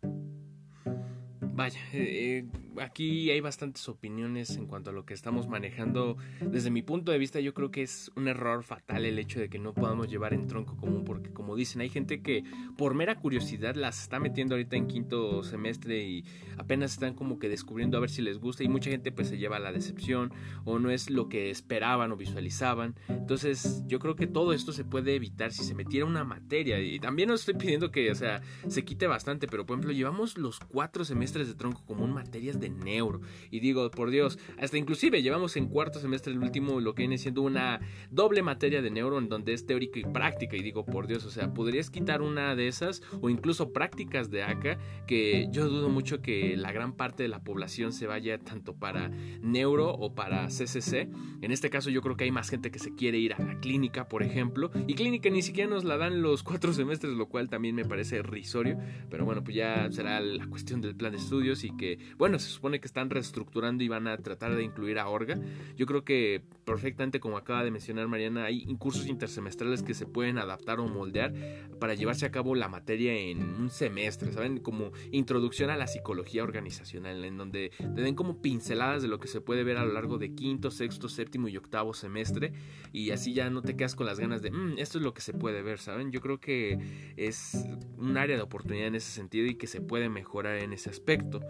Vaya, 1.56 1.72
eh, 1.94 2.44
aquí 2.80 3.30
hay 3.30 3.40
bastantes 3.40 3.88
opiniones 3.88 4.56
en 4.56 4.66
cuanto 4.66 4.90
a 4.90 4.92
lo 4.92 5.04
que 5.04 5.14
estamos 5.14 5.48
manejando. 5.48 6.16
Desde 6.40 6.70
mi 6.70 6.82
punto 6.82 7.12
de 7.12 7.18
vista, 7.18 7.40
yo 7.40 7.54
creo 7.54 7.70
que 7.70 7.82
es 7.82 8.10
un 8.16 8.28
error 8.28 8.62
fatal 8.62 9.04
el 9.04 9.18
hecho 9.18 9.40
de 9.40 9.48
que 9.48 9.58
no 9.58 9.74
podamos 9.74 10.08
llevar 10.08 10.34
en 10.34 10.46
tronco 10.46 10.76
común, 10.76 11.04
porque 11.04 11.30
como 11.32 11.56
dicen, 11.56 11.80
hay 11.80 11.88
gente 11.88 12.22
que 12.22 12.44
por 12.76 12.94
mera 12.94 13.16
curiosidad 13.16 13.74
las 13.74 14.02
está 14.02 14.18
metiendo 14.20 14.54
ahorita 14.54 14.76
en 14.76 14.86
quinto 14.86 15.42
semestre 15.42 16.04
y 16.04 16.24
apenas 16.58 16.92
están 16.92 17.14
como 17.14 17.38
que 17.38 17.48
descubriendo 17.48 17.96
a 17.96 18.00
ver 18.00 18.10
si 18.10 18.22
les 18.22 18.38
gusta 18.38 18.64
y 18.64 18.68
mucha 18.68 18.90
gente 18.90 19.12
pues 19.12 19.28
se 19.28 19.38
lleva 19.38 19.56
a 19.56 19.60
la 19.60 19.72
decepción 19.72 20.32
o 20.64 20.78
no 20.78 20.90
es 20.90 21.10
lo 21.10 21.28
que 21.28 21.50
esperaban 21.50 22.12
o 22.12 22.16
visualizaban. 22.16 22.94
Entonces, 23.08 23.82
yo 23.86 23.98
creo 23.98 24.16
que 24.16 24.26
todo 24.26 24.52
esto 24.52 24.72
se 24.72 24.84
puede 24.84 25.14
evitar 25.14 25.52
si 25.52 25.64
se 25.64 25.74
metiera 25.74 26.06
una 26.06 26.24
materia 26.24 26.80
y 26.80 26.98
también 26.98 27.28
no 27.28 27.34
estoy 27.34 27.54
pidiendo 27.54 27.90
que, 27.90 28.10
o 28.10 28.14
sea, 28.14 28.42
se 28.68 28.84
quite 28.84 29.06
bastante, 29.06 29.46
pero 29.46 29.66
por 29.66 29.74
ejemplo, 29.74 29.92
llevamos 29.92 30.38
los 30.38 30.60
cuatro 30.60 31.04
semestres 31.04 31.48
de 31.48 31.54
tronco 31.54 31.84
común 31.84 32.12
materias 32.12 32.60
de 32.60 32.65
neuro. 32.70 33.20
Y 33.50 33.60
digo, 33.60 33.90
por 33.90 34.10
Dios, 34.10 34.38
hasta 34.58 34.78
inclusive 34.78 35.22
llevamos 35.22 35.56
en 35.56 35.68
cuarto 35.68 36.00
semestre 36.00 36.32
el 36.32 36.38
último 36.38 36.80
lo 36.80 36.94
que 36.94 37.02
viene 37.02 37.18
siendo 37.18 37.42
una 37.42 37.80
doble 38.10 38.42
materia 38.42 38.82
de 38.82 38.90
neuro 38.90 39.18
en 39.18 39.28
donde 39.28 39.52
es 39.52 39.66
teórica 39.66 39.98
y 39.98 40.04
práctica. 40.04 40.56
Y 40.56 40.62
digo, 40.62 40.84
por 40.84 41.06
Dios, 41.06 41.24
o 41.24 41.30
sea, 41.30 41.52
podrías 41.52 41.90
quitar 41.90 42.22
una 42.22 42.54
de 42.54 42.68
esas 42.68 43.02
o 43.20 43.30
incluso 43.30 43.72
prácticas 43.72 44.30
de 44.30 44.42
acá, 44.42 44.78
que 45.06 45.48
yo 45.50 45.68
dudo 45.68 45.88
mucho 45.88 46.20
que 46.20 46.56
la 46.56 46.72
gran 46.72 46.94
parte 46.94 47.22
de 47.22 47.28
la 47.28 47.42
población 47.42 47.92
se 47.92 48.06
vaya 48.06 48.38
tanto 48.38 48.74
para 48.74 49.08
neuro 49.40 49.90
o 49.90 50.14
para 50.14 50.46
CCC. 50.48 51.08
En 51.42 51.52
este 51.52 51.70
caso 51.70 51.90
yo 51.90 52.02
creo 52.02 52.16
que 52.16 52.24
hay 52.24 52.30
más 52.30 52.50
gente 52.50 52.70
que 52.70 52.78
se 52.78 52.94
quiere 52.94 53.18
ir 53.18 53.34
a 53.34 53.42
la 53.42 53.60
clínica, 53.60 54.08
por 54.08 54.22
ejemplo. 54.22 54.70
Y 54.86 54.94
clínica 54.94 55.30
ni 55.30 55.42
siquiera 55.42 55.70
nos 55.70 55.84
la 55.84 55.96
dan 55.96 56.22
los 56.22 56.42
cuatro 56.42 56.72
semestres, 56.72 57.14
lo 57.14 57.28
cual 57.28 57.48
también 57.48 57.74
me 57.74 57.84
parece 57.84 58.22
risorio. 58.22 58.78
Pero 59.10 59.24
bueno, 59.24 59.42
pues 59.42 59.56
ya 59.56 59.90
será 59.90 60.20
la 60.20 60.46
cuestión 60.46 60.80
del 60.80 60.96
plan 60.96 61.12
de 61.12 61.18
estudio 61.18 61.54
y 61.62 61.76
que, 61.76 61.98
bueno, 62.18 62.38
se 62.38 62.48
supone 62.56 62.80
que 62.80 62.86
están 62.86 63.10
reestructurando 63.10 63.84
y 63.84 63.88
van 63.88 64.08
a 64.08 64.16
tratar 64.18 64.54
de 64.54 64.64
incluir 64.64 64.98
a 64.98 65.08
Orga. 65.08 65.38
Yo 65.76 65.86
creo 65.86 66.04
que 66.04 66.42
perfectamente, 66.64 67.20
como 67.20 67.36
acaba 67.36 67.62
de 67.62 67.70
mencionar 67.70 68.08
Mariana, 68.08 68.46
hay 68.46 68.66
cursos 68.76 69.06
intersemestrales 69.06 69.82
que 69.82 69.94
se 69.94 70.06
pueden 70.06 70.38
adaptar 70.38 70.80
o 70.80 70.88
moldear 70.88 71.32
para 71.78 71.94
llevarse 71.94 72.26
a 72.26 72.30
cabo 72.30 72.54
la 72.54 72.68
materia 72.68 73.14
en 73.14 73.42
un 73.42 73.70
semestre, 73.70 74.32
¿saben? 74.32 74.58
Como 74.58 74.92
introducción 75.12 75.70
a 75.70 75.76
la 75.76 75.86
psicología 75.86 76.42
organizacional, 76.42 77.24
en 77.24 77.36
donde 77.36 77.70
te 77.78 78.00
den 78.00 78.14
como 78.14 78.42
pinceladas 78.42 79.02
de 79.02 79.08
lo 79.08 79.20
que 79.20 79.28
se 79.28 79.40
puede 79.40 79.64
ver 79.64 79.76
a 79.76 79.84
lo 79.84 79.92
largo 79.92 80.18
de 80.18 80.34
quinto, 80.34 80.70
sexto, 80.70 81.08
séptimo 81.08 81.48
y 81.48 81.56
octavo 81.56 81.94
semestre 81.94 82.52
y 82.92 83.10
así 83.10 83.32
ya 83.34 83.50
no 83.50 83.62
te 83.62 83.76
quedas 83.76 83.94
con 83.94 84.06
las 84.06 84.18
ganas 84.18 84.42
de, 84.42 84.50
mm, 84.50 84.78
esto 84.78 84.98
es 84.98 85.04
lo 85.04 85.14
que 85.14 85.20
se 85.20 85.32
puede 85.32 85.62
ver, 85.62 85.78
¿saben? 85.78 86.10
Yo 86.10 86.20
creo 86.20 86.40
que 86.40 86.78
es 87.16 87.66
un 87.96 88.16
área 88.16 88.36
de 88.36 88.42
oportunidad 88.42 88.88
en 88.88 88.94
ese 88.94 89.10
sentido 89.10 89.46
y 89.46 89.54
que 89.54 89.66
se 89.66 89.80
puede 89.80 90.08
mejorar 90.08 90.56
en 90.58 90.72
ese 90.72 90.90
aspecto. 90.90 91.40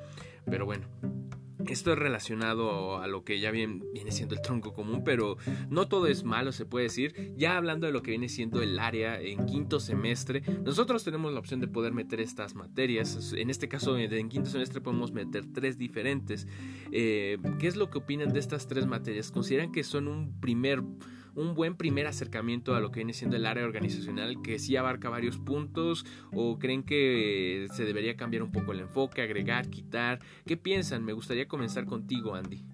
Pero 0.48 0.64
bueno, 0.64 0.86
esto 1.68 1.92
es 1.92 1.98
relacionado 1.98 2.98
a 2.98 3.06
lo 3.06 3.24
que 3.24 3.40
ya 3.40 3.50
viene, 3.50 3.82
siendo 4.10 4.34
el 4.34 4.40
tronco 4.40 4.72
común, 4.72 5.02
pero 5.04 5.36
no 5.68 5.88
todo 5.88 6.06
es 6.06 6.24
malo, 6.24 6.52
se 6.52 6.64
puede 6.64 6.84
decir. 6.84 7.32
Ya 7.36 7.56
hablando 7.56 7.86
de 7.86 7.92
lo 7.92 8.02
que 8.02 8.12
viene 8.12 8.28
siendo 8.28 8.62
el 8.62 8.78
área 8.78 9.20
en 9.20 9.46
quinto 9.46 9.80
semestre, 9.80 10.42
nosotros 10.64 11.04
tenemos 11.04 11.32
la 11.32 11.40
opción 11.40 11.60
de 11.60 11.68
poder 11.68 11.92
meter 11.92 12.20
estas 12.20 12.54
materias. 12.54 13.32
En 13.36 13.50
este 13.50 13.68
caso, 13.68 13.96
en 13.98 14.28
quinto 14.28 14.50
semestre 14.50 14.80
podemos 14.80 15.12
meter 15.12 15.44
tres 15.52 15.78
diferentes. 15.78 16.46
Eh, 16.92 17.38
¿Qué 17.58 17.66
es 17.66 17.76
lo 17.76 17.90
que 17.90 17.98
opinan 17.98 18.32
de 18.32 18.38
estas 18.38 18.66
tres 18.66 18.86
materias? 18.86 19.30
¿Consideran 19.30 19.72
que 19.72 19.82
son 19.82 20.08
un 20.08 20.40
primer 20.40 20.82
un 21.36 21.54
buen 21.54 21.76
primer 21.76 22.06
acercamiento 22.06 22.74
a 22.74 22.80
lo 22.80 22.90
que 22.90 23.00
viene 23.00 23.12
siendo 23.12 23.36
el 23.36 23.46
área 23.46 23.64
organizacional 23.64 24.42
que 24.42 24.58
sí 24.58 24.74
abarca 24.76 25.10
varios 25.10 25.38
puntos 25.38 26.04
o 26.32 26.58
creen 26.58 26.82
que 26.82 27.68
se 27.72 27.84
debería 27.84 28.16
cambiar 28.16 28.42
un 28.42 28.50
poco 28.50 28.72
el 28.72 28.80
enfoque, 28.80 29.22
agregar, 29.22 29.68
quitar? 29.68 30.18
¿Qué 30.46 30.56
piensan? 30.56 31.04
Me 31.04 31.12
gustaría 31.12 31.46
comenzar 31.46 31.84
contigo, 31.84 32.34
Andy. 32.34 32.64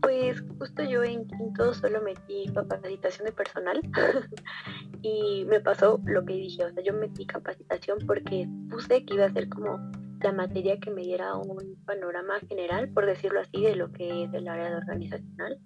Pues 0.00 0.44
justo 0.58 0.84
yo 0.84 1.02
en 1.02 1.26
quinto 1.26 1.72
solo 1.72 2.02
metí 2.02 2.46
capacitación 2.52 3.26
de 3.26 3.32
personal 3.32 3.80
y 5.02 5.44
me 5.46 5.60
pasó 5.60 6.00
lo 6.04 6.24
que 6.24 6.34
dije, 6.34 6.64
o 6.64 6.72
sea, 6.72 6.82
yo 6.82 6.92
metí 6.92 7.26
capacitación 7.26 7.98
porque 8.06 8.48
puse 8.68 9.04
que 9.04 9.14
iba 9.14 9.26
a 9.26 9.32
ser 9.32 9.48
como 9.48 9.78
la 10.24 10.32
materia 10.32 10.80
que 10.80 10.90
me 10.90 11.02
diera 11.02 11.36
un 11.36 11.76
panorama 11.84 12.40
general, 12.48 12.88
por 12.88 13.04
decirlo 13.04 13.40
así, 13.40 13.62
de 13.62 13.76
lo 13.76 13.92
que 13.92 14.24
es 14.24 14.32
el 14.32 14.48
área 14.48 14.78
organizacional. 14.78 15.60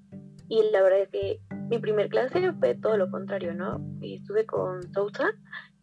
Y 0.48 0.62
la 0.72 0.82
verdad 0.82 1.02
es 1.02 1.08
que 1.10 1.40
mi 1.70 1.78
primer 1.78 2.08
clase 2.08 2.52
fue 2.54 2.74
todo 2.74 2.96
lo 2.96 3.08
contrario, 3.08 3.54
¿no? 3.54 3.80
Estuve 4.02 4.46
con 4.46 4.82
Sousa 4.92 5.30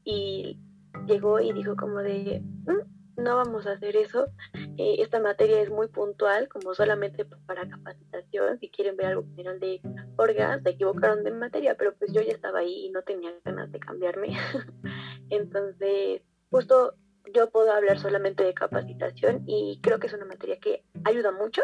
y 0.03 0.59
llegó 1.07 1.39
y 1.39 1.53
dijo 1.53 1.77
como 1.77 1.99
de, 1.99 2.41
mm, 2.65 3.21
no 3.23 3.37
vamos 3.37 3.65
a 3.65 3.71
hacer 3.71 3.95
eso, 3.95 4.27
eh, 4.53 4.97
esta 4.99 5.21
materia 5.21 5.61
es 5.61 5.69
muy 5.69 5.87
puntual, 5.87 6.49
como 6.49 6.73
solamente 6.73 7.23
para 7.23 7.69
capacitación, 7.69 8.59
si 8.59 8.69
quieren 8.69 8.97
ver 8.97 9.05
algo 9.05 9.23
general 9.23 9.57
de 9.61 9.79
orgas, 10.17 10.63
se 10.63 10.71
equivocaron 10.71 11.23
de 11.23 11.31
materia, 11.31 11.75
pero 11.77 11.95
pues 11.95 12.11
yo 12.11 12.21
ya 12.21 12.33
estaba 12.33 12.59
ahí 12.59 12.87
y 12.87 12.89
no 12.89 13.03
tenía 13.03 13.31
ganas 13.45 13.71
de 13.71 13.79
cambiarme. 13.79 14.35
Entonces, 15.29 16.23
justo 16.49 16.95
yo 17.33 17.49
puedo 17.49 17.71
hablar 17.71 17.99
solamente 17.99 18.43
de 18.43 18.53
capacitación 18.53 19.43
y 19.45 19.79
creo 19.81 19.99
que 19.99 20.07
es 20.07 20.13
una 20.13 20.25
materia 20.25 20.59
que 20.59 20.83
ayuda 21.03 21.31
mucho, 21.31 21.63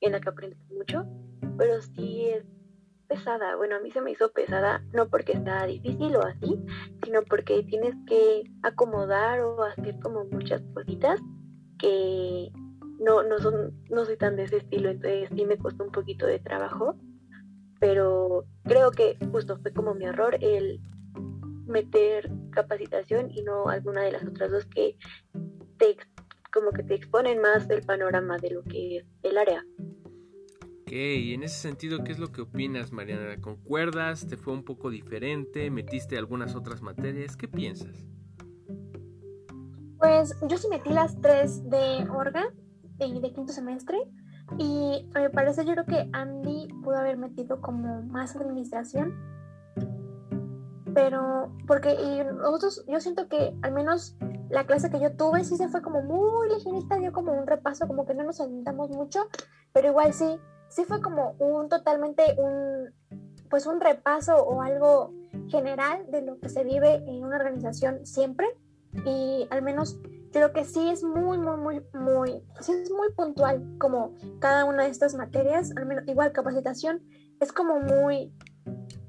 en 0.00 0.12
la 0.12 0.20
que 0.20 0.28
aprendes 0.28 0.58
mucho, 0.70 1.06
pero 1.56 1.80
sí 1.80 2.28
es 2.28 2.44
pesada. 3.08 3.56
Bueno, 3.56 3.76
a 3.76 3.80
mí 3.80 3.90
se 3.90 4.00
me 4.00 4.10
hizo 4.10 4.32
pesada 4.32 4.82
no 4.92 5.08
porque 5.08 5.32
está 5.32 5.64
difícil 5.66 6.16
o 6.16 6.22
así, 6.22 6.60
sino 7.04 7.22
porque 7.22 7.62
tienes 7.62 7.94
que 8.06 8.44
acomodar 8.62 9.40
o 9.40 9.62
hacer 9.62 9.98
como 10.00 10.24
muchas 10.24 10.62
cositas 10.74 11.20
que 11.78 12.50
no, 12.98 13.22
no, 13.22 13.38
son, 13.38 13.84
no 13.90 14.04
soy 14.04 14.16
tan 14.16 14.36
de 14.36 14.44
ese 14.44 14.58
estilo, 14.58 14.90
entonces 14.90 15.28
sí 15.34 15.44
me 15.44 15.58
costó 15.58 15.84
un 15.84 15.92
poquito 15.92 16.26
de 16.26 16.38
trabajo, 16.38 16.96
pero 17.78 18.44
creo 18.64 18.90
que 18.90 19.18
justo 19.30 19.58
fue 19.58 19.72
como 19.72 19.94
mi 19.94 20.06
error 20.06 20.36
el 20.40 20.80
meter 21.66 22.30
capacitación 22.50 23.30
y 23.30 23.42
no 23.42 23.68
alguna 23.68 24.02
de 24.02 24.12
las 24.12 24.24
otras 24.24 24.50
dos 24.50 24.66
que 24.66 24.96
te 25.78 25.96
como 26.52 26.70
que 26.70 26.82
te 26.82 26.94
exponen 26.94 27.40
más 27.40 27.68
del 27.68 27.82
panorama 27.82 28.38
de 28.38 28.50
lo 28.50 28.62
que 28.62 28.98
es 28.98 29.06
el 29.22 29.36
área. 29.36 29.62
Ok, 30.82 30.92
y 30.92 31.34
en 31.34 31.42
ese 31.42 31.56
sentido, 31.56 32.02
¿qué 32.02 32.12
es 32.12 32.18
lo 32.18 32.28
que 32.28 32.42
opinas, 32.42 32.92
Mariana? 32.92 33.38
¿Concuerdas? 33.40 34.26
¿Te 34.26 34.36
fue 34.36 34.54
un 34.54 34.64
poco 34.64 34.88
diferente? 34.88 35.70
¿Metiste 35.70 36.16
algunas 36.16 36.54
otras 36.54 36.80
materias? 36.80 37.36
¿Qué 37.36 37.48
piensas? 37.48 38.06
Pues 39.98 40.34
yo 40.48 40.56
sí 40.56 40.68
metí 40.68 40.90
las 40.90 41.20
tres 41.20 41.68
de 41.68 42.06
Orga, 42.08 42.54
de, 42.98 43.20
de 43.20 43.32
quinto 43.32 43.52
semestre, 43.52 43.98
y 44.58 45.06
me 45.12 45.28
parece 45.30 45.64
yo 45.64 45.72
creo 45.72 45.86
que 45.86 46.08
Andy 46.12 46.68
pudo 46.84 46.96
haber 46.96 47.16
metido 47.16 47.60
como 47.60 48.02
más 48.02 48.36
administración, 48.36 49.14
pero 50.96 51.52
porque 51.66 51.92
y 51.92 52.24
nosotros, 52.24 52.82
yo 52.88 52.98
siento 53.02 53.28
que 53.28 53.54
al 53.60 53.72
menos 53.72 54.16
la 54.48 54.64
clase 54.64 54.88
que 54.88 54.98
yo 54.98 55.14
tuve 55.14 55.44
sí 55.44 55.58
se 55.58 55.68
fue 55.68 55.82
como 55.82 56.00
muy 56.00 56.48
ligerita, 56.48 56.96
dio 56.96 57.12
como 57.12 57.34
un 57.34 57.46
repaso, 57.46 57.86
como 57.86 58.06
que 58.06 58.14
no 58.14 58.24
nos 58.24 58.40
alentamos 58.40 58.88
mucho, 58.88 59.28
pero 59.74 59.88
igual 59.88 60.14
sí, 60.14 60.40
sí 60.70 60.84
fue 60.84 61.02
como 61.02 61.32
un 61.32 61.68
totalmente 61.68 62.22
un, 62.38 62.94
pues 63.50 63.66
un 63.66 63.78
repaso 63.78 64.36
o 64.36 64.62
algo 64.62 65.12
general 65.48 66.10
de 66.10 66.22
lo 66.22 66.40
que 66.40 66.48
se 66.48 66.64
vive 66.64 66.94
en 66.94 67.22
una 67.22 67.36
organización 67.36 68.06
siempre. 68.06 68.46
Y 69.04 69.46
al 69.50 69.60
menos 69.60 70.00
creo 70.32 70.54
que 70.54 70.64
sí 70.64 70.88
es 70.88 71.04
muy, 71.04 71.36
muy, 71.36 71.58
muy, 71.58 71.84
muy, 71.92 72.42
sí 72.60 72.72
es 72.72 72.90
muy 72.90 73.12
puntual 73.14 73.76
como 73.78 74.14
cada 74.38 74.64
una 74.64 74.84
de 74.84 74.88
estas 74.88 75.14
materias, 75.14 75.72
al 75.76 75.84
menos 75.84 76.08
igual 76.08 76.32
capacitación 76.32 77.02
es 77.38 77.52
como 77.52 77.80
muy 77.80 78.32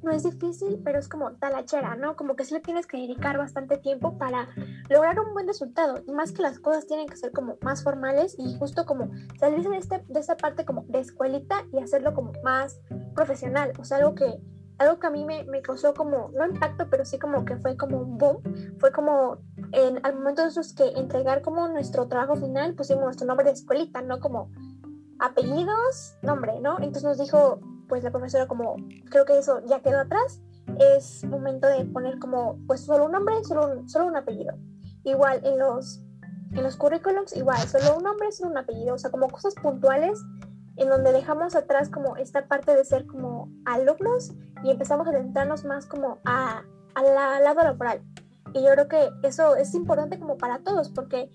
no 0.07 0.11
es 0.11 0.23
difícil, 0.23 0.81
pero 0.83 0.99
es 0.99 1.07
como 1.07 1.33
talachera, 1.33 1.95
¿no? 1.95 2.15
Como 2.15 2.35
que 2.35 2.45
sí 2.45 2.53
le 2.53 2.61
tienes 2.61 2.87
que 2.87 2.97
dedicar 2.97 3.37
bastante 3.37 3.77
tiempo 3.77 4.17
para 4.17 4.47
lograr 4.89 5.19
un 5.19 5.33
buen 5.33 5.47
resultado. 5.47 6.01
Y 6.07 6.11
más 6.11 6.31
que 6.31 6.41
las 6.41 6.59
cosas 6.59 6.87
tienen 6.87 7.07
que 7.07 7.17
ser 7.17 7.31
como 7.31 7.57
más 7.61 7.83
formales 7.83 8.35
y 8.37 8.57
justo 8.57 8.85
como 8.85 9.11
salirse 9.39 9.69
de, 9.69 9.77
este, 9.77 10.03
de 10.07 10.19
esta 10.19 10.37
parte 10.37 10.65
como 10.65 10.83
de 10.87 10.99
escuelita 10.99 11.65
y 11.73 11.79
hacerlo 11.79 12.13
como 12.13 12.31
más 12.43 12.79
profesional. 13.15 13.73
O 13.79 13.83
sea, 13.83 13.97
algo 13.97 14.15
que, 14.15 14.39
algo 14.77 14.99
que 14.99 15.07
a 15.07 15.11
mí 15.11 15.25
me, 15.25 15.43
me 15.43 15.61
causó 15.61 15.93
como, 15.93 16.31
no 16.33 16.45
impacto, 16.45 16.89
pero 16.89 17.03
sí 17.03 17.19
como 17.19 17.43
que 17.43 17.57
fue 17.57 17.75
como 17.75 17.99
un 17.99 18.17
boom. 18.17 18.41
Fue 18.79 18.91
como 18.91 19.39
en, 19.73 19.99
al 20.05 20.15
momento 20.15 20.43
de 20.43 20.49
esos 20.49 20.73
que 20.73 20.87
entregar 20.95 21.41
como 21.41 21.67
nuestro 21.67 22.07
trabajo 22.07 22.35
final, 22.35 22.75
pusimos 22.75 23.03
nuestro 23.03 23.27
nombre 23.27 23.45
de 23.45 23.53
escuelita, 23.53 24.01
¿no? 24.01 24.19
Como 24.19 24.51
apellidos, 25.19 26.15
nombre, 26.21 26.61
¿no? 26.61 26.77
Entonces 26.77 27.03
nos 27.03 27.17
dijo 27.17 27.59
pues 27.87 28.03
la 28.03 28.11
profesora 28.11 28.47
como, 28.47 28.75
creo 29.09 29.25
que 29.25 29.37
eso 29.37 29.61
ya 29.65 29.81
quedó 29.81 29.99
atrás, 29.99 30.41
es 30.79 31.23
momento 31.25 31.67
de 31.67 31.85
poner 31.85 32.19
como, 32.19 32.59
pues 32.67 32.81
solo 32.81 33.05
un 33.05 33.11
nombre, 33.11 33.35
solo 33.43 33.67
un, 33.67 33.89
solo 33.89 34.07
un 34.07 34.15
apellido. 34.15 34.53
Igual 35.03 35.41
en 35.43 35.57
los, 35.57 36.03
en 36.51 36.63
los 36.63 36.75
currículums, 36.75 37.35
igual, 37.35 37.59
solo 37.67 37.97
un 37.97 38.03
nombre, 38.03 38.31
solo 38.31 38.51
un 38.51 38.57
apellido, 38.57 38.95
o 38.95 38.97
sea, 38.97 39.09
como 39.11 39.29
cosas 39.29 39.55
puntuales 39.55 40.19
en 40.75 40.89
donde 40.89 41.11
dejamos 41.11 41.55
atrás 41.55 41.89
como 41.89 42.17
esta 42.17 42.47
parte 42.47 42.75
de 42.75 42.85
ser 42.85 43.07
como 43.07 43.51
alumnos 43.65 44.31
y 44.63 44.69
empezamos 44.69 45.07
a 45.07 45.09
adentrarnos 45.09 45.65
más 45.65 45.85
como 45.87 46.19
a, 46.23 46.63
al 46.93 47.15
lado 47.43 47.61
laboral. 47.63 48.01
Y 48.53 48.63
yo 48.63 48.71
creo 48.71 48.87
que 48.87 49.09
eso 49.23 49.55
es 49.55 49.73
importante 49.73 50.19
como 50.19 50.37
para 50.37 50.59
todos, 50.59 50.89
porque 50.89 51.29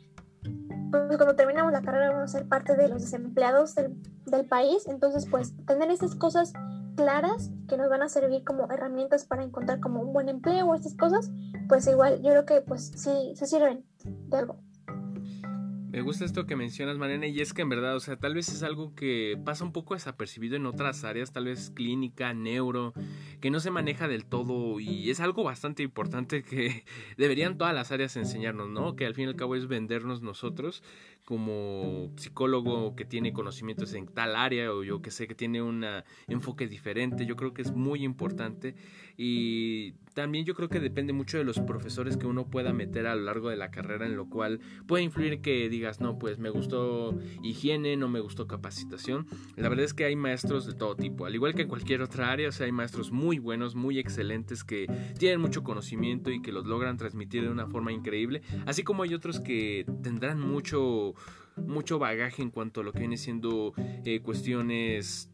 pues 0.92 1.16
cuando 1.16 1.34
terminamos 1.34 1.72
la 1.72 1.82
carrera 1.82 2.11
vamos 2.11 2.25
a 2.25 2.38
ser 2.38 2.46
parte 2.46 2.76
de 2.76 2.88
los 2.88 3.02
desempleados 3.02 3.75
del, 3.75 3.96
del 4.26 4.46
país, 4.46 4.87
entonces 4.87 5.26
pues 5.28 5.54
tener 5.66 5.90
esas 5.90 6.14
cosas 6.14 6.52
claras 6.94 7.50
que 7.68 7.76
nos 7.78 7.88
van 7.88 8.02
a 8.02 8.08
servir 8.08 8.44
como 8.44 8.70
herramientas 8.70 9.25
para 9.25 9.42
encontrar 9.42 9.80
como 9.80 10.02
un 10.02 10.12
buen 10.12 10.28
empleo 10.28 10.66
o 10.66 10.75
estas 10.75 10.94
cosas, 10.94 11.30
pues 11.68 11.87
igual 11.87 12.20
yo 12.22 12.30
creo 12.30 12.44
que 12.44 12.61
pues 12.61 12.92
sí 12.94 13.32
se 13.34 13.46
sirven 13.46 13.84
de 14.04 14.37
algo. 14.37 14.61
Me 15.92 16.00
gusta 16.00 16.25
esto 16.25 16.46
que 16.46 16.56
mencionas, 16.56 16.96
Mariana, 16.96 17.26
y 17.26 17.42
es 17.42 17.52
que 17.52 17.61
en 17.61 17.68
verdad, 17.68 17.94
o 17.94 18.00
sea, 18.00 18.16
tal 18.16 18.34
vez 18.34 18.49
es 18.49 18.62
algo 18.62 18.94
que 18.94 19.38
pasa 19.44 19.62
un 19.62 19.72
poco 19.72 19.92
desapercibido 19.92 20.56
en 20.56 20.64
otras 20.64 21.04
áreas, 21.04 21.34
tal 21.34 21.44
vez 21.44 21.68
clínica, 21.68 22.32
neuro, 22.32 22.94
que 23.42 23.50
no 23.50 23.61
se 23.61 23.70
maneja 23.70 24.08
del 24.08 24.25
todo 24.25 24.80
y 24.80 25.11
es 25.11 25.20
algo 25.20 25.44
bastante 25.44 25.82
importante 25.82 26.44
que 26.44 26.87
deberían 27.18 27.58
todas 27.58 27.75
las 27.75 27.92
áreas 27.92 28.16
enseñarnos, 28.16 28.70
¿no? 28.70 28.96
Que 28.96 29.04
al 29.04 29.14
fin 29.14 29.26
y 29.26 29.28
al 29.28 29.37
cabo 29.37 29.54
es 29.54 29.68
vendernos 29.68 30.22
nosotros 30.22 30.82
como 31.26 32.11
psicólogo 32.16 32.96
que 32.96 33.04
tiene 33.04 33.34
conocimientos 33.34 33.92
en 33.92 34.06
tal 34.06 34.34
área 34.34 34.72
o 34.72 34.82
yo 34.82 35.02
que 35.02 35.11
sé 35.11 35.28
que 35.28 35.34
tiene 35.34 35.61
un 35.61 35.84
enfoque 36.26 36.68
diferente, 36.68 37.26
yo 37.26 37.37
creo 37.37 37.52
que 37.52 37.61
es 37.61 37.72
muy 37.72 38.02
importante 38.02 38.75
y 39.16 39.92
también 40.14 40.45
yo 40.45 40.54
creo 40.54 40.69
que 40.69 40.81
depende 40.81 41.12
mucho 41.12 41.38
de 41.38 41.45
los 41.45 41.59
profesores 41.61 42.16
que 42.16 42.26
uno 42.26 42.47
pueda 42.47 42.73
meter 42.73 43.07
a 43.07 43.14
lo 43.14 43.23
largo 43.23 43.49
de 43.49 43.57
la 43.57 43.71
carrera, 43.71 44.07
en 44.07 44.16
lo 44.16 44.28
cual 44.28 44.61
puede 44.87 45.02
influir 45.02 45.40
que 45.40 45.69
digas, 45.69 46.00
no, 46.00 46.19
pues 46.19 46.38
me 46.38 46.50
gustó 46.50 47.19
higiene, 47.42 47.97
no 47.97 48.09
me 48.09 48.21
gustó 48.21 48.47
capacitación. 48.47 49.26
La 49.57 49.69
verdad 49.69 49.85
es 49.85 49.95
que 49.95 50.04
hay 50.04 50.16
maestros 50.16 50.66
de 50.66 50.75
todo 50.75 50.97
tipo, 50.97 51.26
al 51.26 51.35
igual 51.35 51.54
que 51.54 51.62
en 51.62 51.69
cualquier 51.69 52.02
otra 52.02 52.31
área, 52.31 52.49
o 52.49 52.52
sea, 52.52 52.66
hay 52.66 52.73
maestros 52.73 53.11
muy 53.11 53.38
buenos, 53.38 53.75
muy 53.75 53.99
excelentes, 53.99 54.64
que 54.64 54.87
tienen 55.19 55.40
mucho 55.40 55.62
conocimiento 55.62 56.31
y 56.31 56.42
que 56.42 56.52
los 56.52 56.66
logran 56.66 56.97
transmitir 56.97 57.42
de 57.42 57.50
una 57.50 57.66
forma 57.66 57.92
increíble, 57.92 58.42
así 58.66 58.83
como 58.83 59.02
hay 59.02 59.14
otros 59.14 59.40
que 59.40 59.87
tendrán 60.02 60.40
mucho 60.40 61.14
mucho 61.57 61.99
bagaje 61.99 62.42
en 62.42 62.50
cuanto 62.50 62.81
a 62.81 62.85
lo 62.85 62.92
que 62.92 63.00
viene 63.00 63.16
siendo 63.16 63.75
eh, 64.04 64.21
cuestiones 64.21 65.32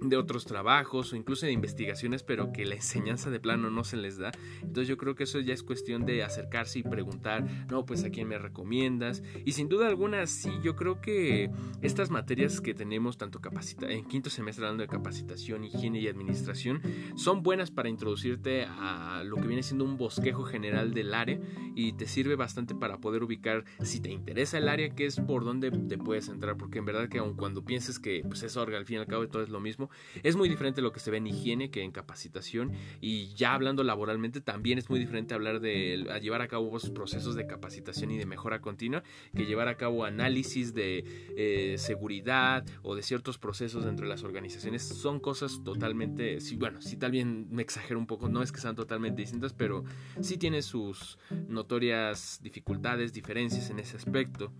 de 0.00 0.16
otros 0.16 0.44
trabajos 0.44 1.12
o 1.12 1.16
incluso 1.16 1.46
de 1.46 1.52
investigaciones, 1.52 2.22
pero 2.22 2.52
que 2.52 2.64
la 2.64 2.76
enseñanza 2.76 3.30
de 3.30 3.40
plano 3.40 3.70
no 3.70 3.84
se 3.84 3.96
les 3.96 4.18
da. 4.18 4.32
Entonces 4.62 4.88
yo 4.88 4.96
creo 4.96 5.14
que 5.14 5.24
eso 5.24 5.40
ya 5.40 5.54
es 5.54 5.62
cuestión 5.62 6.06
de 6.06 6.22
acercarse 6.22 6.78
y 6.78 6.82
preguntar, 6.82 7.46
no, 7.70 7.84
pues 7.84 8.04
a 8.04 8.10
quién 8.10 8.28
me 8.28 8.38
recomiendas. 8.38 9.22
Y 9.44 9.52
sin 9.52 9.68
duda 9.68 9.88
alguna, 9.88 10.26
sí, 10.26 10.50
yo 10.62 10.76
creo 10.76 11.00
que 11.00 11.50
estas 11.82 12.10
materias 12.10 12.60
que 12.60 12.74
tenemos, 12.74 13.18
tanto 13.18 13.40
capacita 13.40 13.90
en 13.90 14.04
quinto 14.06 14.30
semestre 14.30 14.64
hablando 14.64 14.82
de 14.82 14.88
capacitación, 14.88 15.64
higiene 15.64 16.00
y 16.00 16.08
administración, 16.08 16.80
son 17.16 17.42
buenas 17.42 17.70
para 17.70 17.88
introducirte 17.88 18.64
a 18.68 19.22
lo 19.24 19.36
que 19.36 19.46
viene 19.46 19.62
siendo 19.62 19.84
un 19.84 19.96
bosquejo 19.96 20.44
general 20.44 20.94
del 20.94 21.14
área 21.14 21.38
y 21.74 21.92
te 21.92 22.06
sirve 22.06 22.36
bastante 22.36 22.74
para 22.74 22.98
poder 22.98 23.22
ubicar 23.22 23.64
si 23.82 24.00
te 24.00 24.10
interesa 24.10 24.58
el 24.58 24.68
área, 24.68 24.94
que 24.94 25.06
es 25.06 25.20
por 25.20 25.44
donde 25.44 25.70
te 25.70 25.98
puedes 25.98 26.28
entrar, 26.28 26.56
porque 26.56 26.78
en 26.78 26.84
verdad 26.84 27.08
que 27.08 27.18
aun 27.18 27.34
cuando 27.34 27.64
pienses 27.64 27.98
que 27.98 28.22
pues 28.26 28.42
es 28.42 28.56
orga, 28.56 28.78
al 28.78 28.86
fin 28.86 28.96
y 28.96 29.00
al 29.00 29.06
cabo 29.06 29.26
todo 29.28 29.42
es 29.42 29.50
lo 29.50 29.60
mismo, 29.60 29.89
es 30.22 30.36
muy 30.36 30.48
diferente 30.48 30.82
lo 30.82 30.92
que 30.92 31.00
se 31.00 31.10
ve 31.10 31.18
en 31.18 31.26
higiene 31.26 31.70
que 31.70 31.82
en 31.82 31.92
capacitación 31.92 32.72
y 33.00 33.34
ya 33.34 33.54
hablando 33.54 33.84
laboralmente 33.84 34.40
también 34.40 34.78
es 34.78 34.90
muy 34.90 34.98
diferente 34.98 35.34
hablar 35.34 35.60
de 35.60 36.06
llevar 36.20 36.42
a 36.42 36.48
cabo 36.48 36.76
esos 36.76 36.90
procesos 36.90 37.34
de 37.34 37.46
capacitación 37.46 38.10
y 38.10 38.18
de 38.18 38.26
mejora 38.26 38.60
continua 38.60 39.02
que 39.34 39.46
llevar 39.46 39.68
a 39.68 39.76
cabo 39.76 40.04
análisis 40.04 40.74
de 40.74 41.04
eh, 41.36 41.76
seguridad 41.78 42.64
o 42.82 42.94
de 42.94 43.02
ciertos 43.02 43.38
procesos 43.38 43.84
dentro 43.84 44.06
de 44.06 44.10
las 44.10 44.22
organizaciones. 44.22 44.82
Son 44.82 45.20
cosas 45.20 45.62
totalmente, 45.64 46.40
sí, 46.40 46.56
bueno, 46.56 46.80
sí 46.80 46.96
también 46.96 47.48
me 47.50 47.62
exagero 47.62 47.98
un 47.98 48.06
poco, 48.06 48.28
no 48.28 48.42
es 48.42 48.52
que 48.52 48.60
sean 48.60 48.76
totalmente 48.76 49.20
distintas, 49.20 49.52
pero 49.52 49.84
sí 50.20 50.36
tiene 50.38 50.62
sus 50.62 51.18
notorias 51.48 52.40
dificultades, 52.42 53.12
diferencias 53.12 53.70
en 53.70 53.78
ese 53.78 53.96
aspecto. 53.96 54.52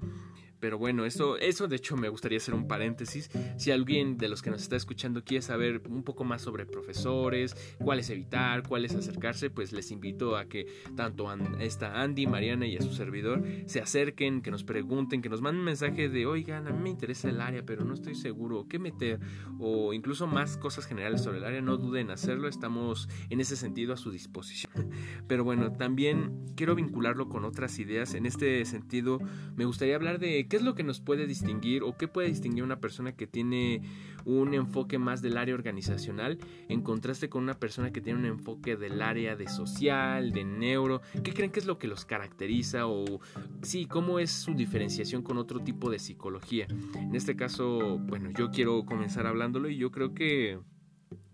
Pero 0.61 0.79
bueno, 0.79 1.05
eso, 1.05 1.37
eso 1.39 1.69
de 1.69 1.77
hecho 1.77 1.97
me 1.97 2.09
gustaría 2.09 2.39
hacer 2.39 2.55
un 2.55 2.69
paréntesis. 2.69 3.31
Si 3.57 3.71
alguien 3.71 4.19
de 4.19 4.29
los 4.29 4.43
que 4.43 4.51
nos 4.51 4.63
está 4.63 4.77
escuchando 4.77 5.25
quiere 5.25 5.43
saber 5.43 5.83
un 5.89 6.03
poco 6.03 6.25
más 6.25 6.43
sobre 6.43 6.67
profesores, 6.67 7.57
cuáles 7.79 8.11
evitar, 8.11 8.67
cuáles 8.67 8.95
acercarse, 8.95 9.51
pues 9.51 9.73
les 9.73 9.91
invito 9.91 10.37
a 10.37 10.47
que 10.47 10.67
tanto 10.97 11.29
a 11.29 11.37
esta 11.61 12.03
Andy, 12.03 12.27
Mariana 12.27 12.67
y 12.67 12.77
a 12.77 12.83
su 12.83 12.93
servidor 12.93 13.43
se 13.67 13.81
acerquen, 13.81 14.43
que 14.43 14.51
nos 14.51 14.65
pregunten, 14.65 15.23
que 15.23 15.29
nos 15.29 15.41
manden 15.41 15.61
un 15.61 15.65
mensaje 15.65 16.09
de, 16.09 16.27
oigan, 16.27 16.67
a 16.67 16.73
mí 16.73 16.83
me 16.83 16.91
interesa 16.91 17.29
el 17.29 17.41
área, 17.41 17.65
pero 17.65 17.85
no 17.85 17.95
estoy 17.95 18.15
seguro 18.15 18.67
qué 18.69 18.79
meter, 18.79 19.21
o 19.59 19.93
incluso 19.93 20.27
más 20.27 20.57
cosas 20.57 20.87
generales 20.87 21.23
sobre 21.23 21.39
el 21.39 21.45
área, 21.45 21.61
no 21.61 21.77
duden 21.77 22.07
en 22.07 22.11
hacerlo, 22.11 22.49
estamos 22.49 23.09
en 23.31 23.41
ese 23.41 23.57
sentido 23.57 23.93
a 23.93 23.97
su 23.97 24.11
disposición. 24.11 24.91
Pero 25.29 25.45
bueno, 25.45 25.73
también 25.73 26.47
quiero 26.57 26.75
vincularlo 26.75 27.29
con 27.29 27.45
otras 27.45 27.79
ideas. 27.79 28.15
En 28.15 28.27
este 28.27 28.65
sentido, 28.65 29.19
me 29.57 29.65
gustaría 29.65 29.97
hablar 29.97 30.19
de 30.19 30.47
¿Qué 30.51 30.57
es 30.57 30.63
lo 30.63 30.75
que 30.75 30.83
nos 30.83 30.99
puede 30.99 31.29
distinguir 31.29 31.85
o 31.85 31.97
qué 31.97 32.09
puede 32.09 32.27
distinguir 32.27 32.65
una 32.65 32.81
persona 32.81 33.13
que 33.13 33.29
tiene 33.29 33.83
un 34.25 34.53
enfoque 34.53 34.99
más 34.99 35.23
del 35.23 35.37
área 35.37 35.55
organizacional 35.55 36.39
en 36.69 36.83
contraste 36.83 37.29
con 37.29 37.45
una 37.45 37.55
persona 37.55 37.93
que 37.93 38.01
tiene 38.01 38.19
un 38.19 38.27
enfoque 38.27 38.77
del 38.77 39.01
área 39.01 39.37
de 39.37 39.47
social, 39.47 40.33
de 40.33 40.43
neuro? 40.43 41.03
¿Qué 41.23 41.33
creen 41.33 41.53
que 41.53 41.61
es 41.61 41.67
lo 41.67 41.79
que 41.79 41.87
los 41.87 42.05
caracteriza 42.05 42.89
o 42.89 43.21
sí, 43.63 43.87
cómo 43.87 44.19
es 44.19 44.33
su 44.33 44.55
diferenciación 44.55 45.23
con 45.23 45.39
otro 45.39 45.61
tipo 45.61 45.89
de 45.89 46.01
psicología? 46.01 46.67
En 46.97 47.15
este 47.15 47.37
caso, 47.37 48.01
bueno, 48.01 48.31
yo 48.37 48.51
quiero 48.51 48.85
comenzar 48.85 49.29
hablándolo 49.29 49.69
y 49.69 49.77
yo 49.77 49.93
creo 49.93 50.15
que 50.15 50.59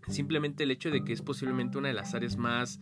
simplemente 0.07 0.63
el 0.63 0.69
hecho 0.69 0.91
de 0.91 1.03
que 1.03 1.13
es 1.13 1.23
posiblemente 1.23 1.79
una 1.79 1.87
de 1.87 1.95
las 1.95 2.13
áreas 2.13 2.37
más 2.37 2.79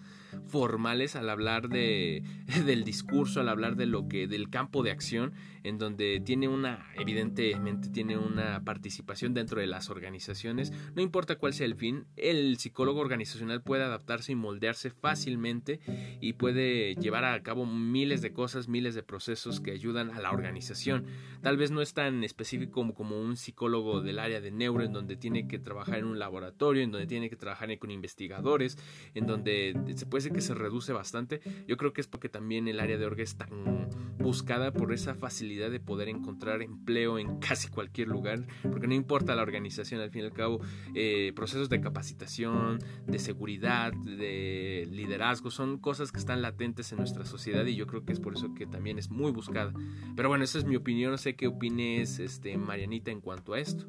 formales 0.48 1.16
al 1.16 1.30
hablar 1.30 1.70
de, 1.70 2.24
del 2.66 2.84
discurso, 2.84 3.42
al 3.42 3.50
hablar 3.50 3.76
de 3.76 3.86
lo 3.86 4.08
que 4.08 4.28
del 4.28 4.50
campo 4.50 4.84
de 4.84 4.92
acción, 4.92 5.34
en 5.64 5.78
donde 5.78 6.22
tiene 6.24 6.48
una 6.48 6.86
evidentemente 6.96 7.90
tiene 7.90 8.18
una 8.18 8.64
participación 8.64 9.34
dentro 9.34 9.60
de 9.60 9.68
las 9.68 9.90
organizaciones, 9.90 10.72
no 10.96 11.02
importa 11.02 11.38
cuál 11.38 11.54
sea 11.54 11.66
el 11.66 11.76
fin, 11.76 12.06
el 12.16 12.58
psicólogo 12.58 13.00
organizacional 13.00 13.62
puede 13.64 13.84
adaptarse 13.84 14.32
y 14.32 14.36
moldearse 14.36 14.92
fácilmente 14.92 15.80
y 16.22 16.34
puede 16.34 16.96
llevar 16.96 17.26
a 17.26 17.42
cabo 17.42 17.66
miles 17.66 18.22
de 18.22 18.32
cosas, 18.32 18.68
miles 18.68 18.96
de 18.96 19.04
procesos 19.04 19.60
que 19.60 19.72
ayudan 19.72 20.12
a 20.12 20.20
la 20.20 20.32
organización. 20.32 21.06
Tal 21.42 21.58
vez 21.58 21.72
no 21.72 21.82
es 21.82 21.94
tan 21.94 22.24
específico 22.24 22.74
como, 22.74 22.94
como 22.94 23.20
un 23.20 23.36
psicólogo 23.36 24.02
del 24.02 24.20
área 24.20 24.42
de 24.42 24.52
neuro 24.52 24.84
en 24.84 24.94
donde 24.94 25.16
tiene 25.16 25.48
que 25.48 25.60
trabajar 25.60 26.00
en 26.00 26.06
un 26.06 26.20
laboratorio, 26.20 26.84
en 26.84 26.92
donde 26.92 27.08
tiene 27.08 27.30
que 27.30 27.36
trabajar 27.36 27.66
con 27.80 27.90
investigadores, 27.90 28.78
en 29.14 29.26
donde 29.26 29.76
se 29.96 30.06
puede 30.06 30.22
que 30.32 30.42
se 30.42 30.54
reduce 30.54 30.94
bastante. 30.94 31.42
Yo 31.68 31.78
creo 31.78 31.94
que 31.94 32.02
es 32.02 32.08
porque 32.08 32.30
también 32.30 32.68
el 32.68 32.80
área 32.80 32.98
de 32.98 33.06
orga 33.06 33.24
es 33.24 33.38
tan 33.38 33.90
buscada 34.18 34.72
por 34.72 34.92
esa 34.92 35.14
facilidad 35.14 35.70
de 35.70 35.80
poder 35.80 36.10
encontrar 36.10 36.62
empleo 36.62 37.20
en 37.20 37.40
casi 37.40 37.68
cualquier 37.68 38.08
lugar, 38.08 38.46
porque 38.64 38.88
no 38.88 38.94
importa 38.94 39.36
la 39.36 39.44
organización, 39.44 40.02
al 40.02 40.10
fin 40.10 40.24
y 40.24 40.26
al 40.26 40.34
cabo, 40.34 40.60
eh, 40.94 41.32
procesos 41.36 41.70
de 41.70 41.82
capacitación, 41.82 42.80
de 43.06 43.20
seguridad, 43.20 43.94
de 43.94 44.88
liderazgo, 44.92 45.52
son 45.52 45.78
cosas 45.78 46.12
que 46.12 46.20
están 46.20 46.42
latentes 46.42 46.92
en 46.92 46.98
nuestra 46.98 47.26
sociedad 47.26 47.66
y 47.66 47.76
yo 47.76 47.88
creo 47.88 48.06
que 48.06 48.14
es 48.14 48.20
por 48.20 48.34
eso 48.34 48.54
que 48.54 48.66
también 48.66 48.98
es 48.98 49.10
muy 49.10 49.32
buscada. 49.32 49.74
Pero 50.16 50.30
bueno, 50.30 50.44
esa 50.44 50.58
es 50.58 50.66
mi 50.66 50.76
opinión, 50.76 51.12
no 51.12 51.18
sé 51.18 51.36
qué 51.36 51.48
opines, 51.48 52.20
este, 52.20 52.58
Marianita, 52.58 53.12
en 53.12 53.22
cuanto 53.22 53.54
a 53.54 53.60
esto. 53.60 53.88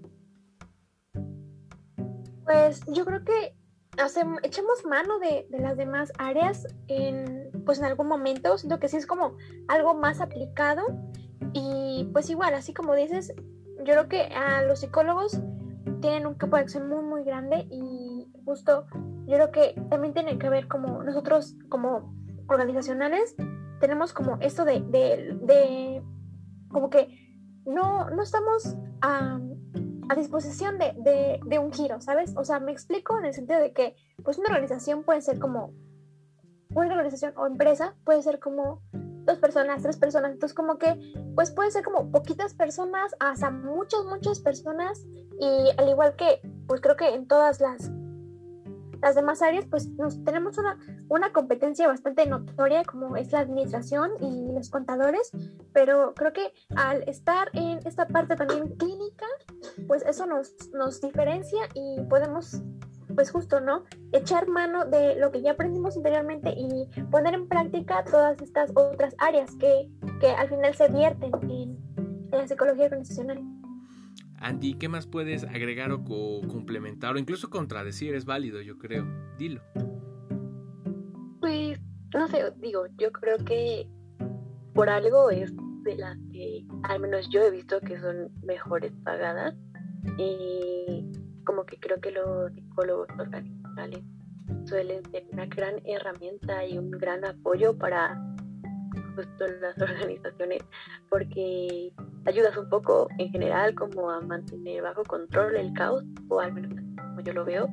Pues 2.44 2.80
yo 2.86 3.04
creo 3.04 3.24
que 3.24 3.54
hacemos, 3.98 4.40
echamos 4.42 4.84
mano 4.84 5.18
de, 5.18 5.46
de, 5.50 5.58
las 5.60 5.76
demás 5.76 6.12
áreas 6.18 6.66
en, 6.88 7.50
pues 7.64 7.78
en 7.78 7.84
algún 7.84 8.08
momento, 8.08 8.56
siento 8.58 8.78
que 8.78 8.88
sí 8.88 8.96
es 8.96 9.06
como 9.06 9.36
algo 9.68 9.94
más 9.94 10.20
aplicado. 10.20 10.82
Y 11.52 12.08
pues 12.12 12.30
igual, 12.30 12.54
así 12.54 12.74
como 12.74 12.94
dices, 12.94 13.34
yo 13.78 13.84
creo 13.84 14.08
que 14.08 14.22
a 14.22 14.62
los 14.62 14.80
psicólogos 14.80 15.40
tienen 16.00 16.26
un 16.26 16.34
campo 16.34 16.56
de 16.56 16.62
acción 16.62 16.88
muy 16.88 17.02
muy 17.02 17.24
grande. 17.24 17.66
Y 17.70 18.26
justo 18.44 18.86
yo 19.26 19.34
creo 19.34 19.50
que 19.50 19.80
también 19.90 20.14
tiene 20.14 20.38
que 20.38 20.48
ver 20.48 20.68
como 20.68 21.02
nosotros 21.02 21.56
como 21.68 22.14
organizacionales 22.48 23.34
tenemos 23.80 24.12
como 24.12 24.38
esto 24.40 24.64
de, 24.64 24.80
de, 24.80 25.36
de 25.42 26.02
como 26.68 26.90
que 26.90 27.08
no, 27.64 28.10
no 28.10 28.22
estamos 28.22 28.76
a 30.08 30.14
disposición 30.14 30.78
de, 30.78 31.40
de, 31.44 31.58
un 31.58 31.72
giro, 31.72 32.00
¿sabes? 32.00 32.34
O 32.36 32.44
sea, 32.44 32.60
me 32.60 32.72
explico 32.72 33.18
en 33.18 33.24
el 33.24 33.34
sentido 33.34 33.60
de 33.60 33.72
que, 33.72 33.96
pues 34.22 34.38
una 34.38 34.48
organización 34.48 35.04
puede 35.04 35.20
ser 35.22 35.38
como, 35.38 35.72
una 36.70 36.92
organización 36.92 37.32
o 37.36 37.46
empresa 37.46 37.94
puede 38.04 38.22
ser 38.22 38.38
como 38.38 38.82
dos 38.92 39.38
personas, 39.38 39.82
tres 39.82 39.96
personas, 39.96 40.32
entonces 40.32 40.54
como 40.54 40.78
que, 40.78 40.96
pues 41.34 41.50
puede 41.50 41.70
ser 41.70 41.82
como 41.82 42.10
poquitas 42.10 42.54
personas 42.54 43.14
hasta 43.18 43.50
muchas, 43.50 44.04
muchas 44.04 44.40
personas 44.40 45.04
y 45.40 45.70
al 45.76 45.88
igual 45.88 46.14
que, 46.16 46.40
pues 46.66 46.80
creo 46.80 46.96
que 46.96 47.14
en 47.14 47.26
todas 47.26 47.60
las 47.60 47.90
las 49.00 49.14
demás 49.14 49.42
áreas, 49.42 49.66
pues 49.66 49.88
nos, 49.90 50.22
tenemos 50.24 50.58
una, 50.58 50.78
una 51.08 51.32
competencia 51.32 51.88
bastante 51.88 52.26
notoria 52.26 52.84
como 52.84 53.16
es 53.16 53.32
la 53.32 53.40
administración 53.40 54.10
y 54.20 54.52
los 54.52 54.70
contadores, 54.70 55.30
pero 55.72 56.14
creo 56.14 56.32
que 56.32 56.52
al 56.74 57.02
estar 57.08 57.48
en 57.52 57.78
esta 57.86 58.06
parte 58.06 58.36
también 58.36 58.76
clínica, 58.76 59.26
pues 59.86 60.04
eso 60.04 60.26
nos, 60.26 60.54
nos 60.72 61.00
diferencia 61.00 61.60
y 61.74 62.00
podemos 62.08 62.62
pues 63.14 63.30
justo, 63.30 63.60
¿no? 63.60 63.84
Echar 64.12 64.48
mano 64.48 64.84
de 64.84 65.16
lo 65.16 65.30
que 65.30 65.40
ya 65.40 65.52
aprendimos 65.52 65.96
anteriormente 65.96 66.52
y 66.56 66.88
poner 67.10 67.34
en 67.34 67.48
práctica 67.48 68.04
todas 68.04 68.40
estas 68.42 68.70
otras 68.74 69.14
áreas 69.18 69.50
que, 69.58 69.88
que 70.20 70.30
al 70.30 70.48
final 70.48 70.74
se 70.74 70.88
vierten 70.88 71.30
en, 71.42 71.78
en 71.96 72.30
la 72.30 72.46
psicología 72.46 72.86
organizacional. 72.86 73.42
Andy, 74.38 74.74
¿qué 74.74 74.88
más 74.88 75.06
puedes 75.06 75.44
agregar 75.44 75.92
o 75.92 76.04
complementar 76.04 77.14
o 77.14 77.18
incluso 77.18 77.50
contradecir? 77.50 78.14
Es 78.14 78.24
válido, 78.24 78.60
yo 78.60 78.78
creo. 78.78 79.06
Dilo. 79.38 79.62
Pues, 81.40 81.80
no 82.14 82.28
sé, 82.28 82.52
digo, 82.58 82.86
yo 82.98 83.12
creo 83.12 83.38
que 83.38 83.88
por 84.74 84.90
algo 84.90 85.30
es 85.30 85.52
de 85.84 85.96
las 85.96 86.18
que 86.32 86.64
al 86.82 87.00
menos 87.00 87.28
yo 87.30 87.42
he 87.42 87.50
visto 87.50 87.80
que 87.80 87.98
son 87.98 88.30
mejores 88.42 88.92
pagadas 89.04 89.54
y 90.18 91.04
como 91.44 91.64
que 91.64 91.78
creo 91.78 92.00
que 92.00 92.10
los 92.10 92.52
psicólogos 92.52 93.08
organizacionales 93.18 94.02
suelen 94.64 95.02
ser 95.10 95.24
una 95.32 95.46
gran 95.46 95.80
herramienta 95.86 96.66
y 96.66 96.76
un 96.76 96.90
gran 96.90 97.24
apoyo 97.24 97.76
para 97.78 98.20
justo 99.14 99.46
las 99.60 99.78
organizaciones 99.80 100.62
porque 101.08 101.92
ayudas 102.26 102.56
un 102.56 102.68
poco 102.68 103.08
en 103.18 103.30
general 103.30 103.74
como 103.74 104.10
a 104.10 104.20
mantener 104.20 104.82
bajo 104.82 105.02
control 105.04 105.56
el 105.56 105.72
caos 105.72 106.04
o 106.28 106.40
al 106.40 106.52
menos 106.52 106.72
como 106.96 107.20
yo 107.20 107.32
lo 107.32 107.44
veo 107.44 107.68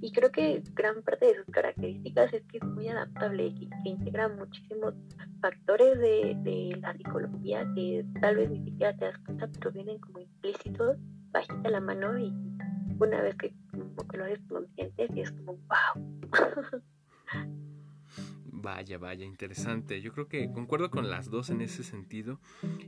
Y 0.00 0.12
creo 0.12 0.30
que 0.32 0.62
gran 0.74 1.02
parte 1.02 1.26
de 1.26 1.36
sus 1.36 1.46
características 1.52 2.32
es 2.32 2.42
que 2.46 2.58
es 2.58 2.64
muy 2.64 2.88
adaptable 2.88 3.46
y 3.46 3.68
que 3.68 3.88
integra 3.88 4.28
muchísimos 4.28 4.94
factores 5.40 5.98
de, 5.98 6.36
de 6.42 6.78
la 6.80 6.94
psicología 6.94 7.66
que 7.74 8.04
tal 8.20 8.36
vez 8.36 8.50
ni 8.50 8.64
siquiera 8.64 8.96
te 8.96 9.04
das 9.06 9.18
cuenta, 9.18 9.48
pero 9.58 9.72
vienen 9.72 9.98
como 9.98 10.20
implícitos, 10.20 10.96
bajita 11.32 11.70
la 11.70 11.80
mano 11.80 12.18
y 12.18 12.32
una 12.98 13.22
vez 13.22 13.34
que, 13.36 13.54
como 13.70 14.08
que 14.08 14.16
lo 14.16 14.26
eres 14.26 14.40
consciente, 14.48 15.08
y 15.14 15.20
es 15.20 15.30
como, 15.32 15.56
wow. 15.56 16.20
Vaya, 18.52 18.98
vaya, 18.98 19.24
interesante. 19.24 20.00
Yo 20.00 20.12
creo 20.12 20.26
que 20.26 20.50
concuerdo 20.50 20.90
con 20.90 21.08
las 21.08 21.30
dos 21.30 21.50
en 21.50 21.60
ese 21.60 21.84
sentido. 21.84 22.40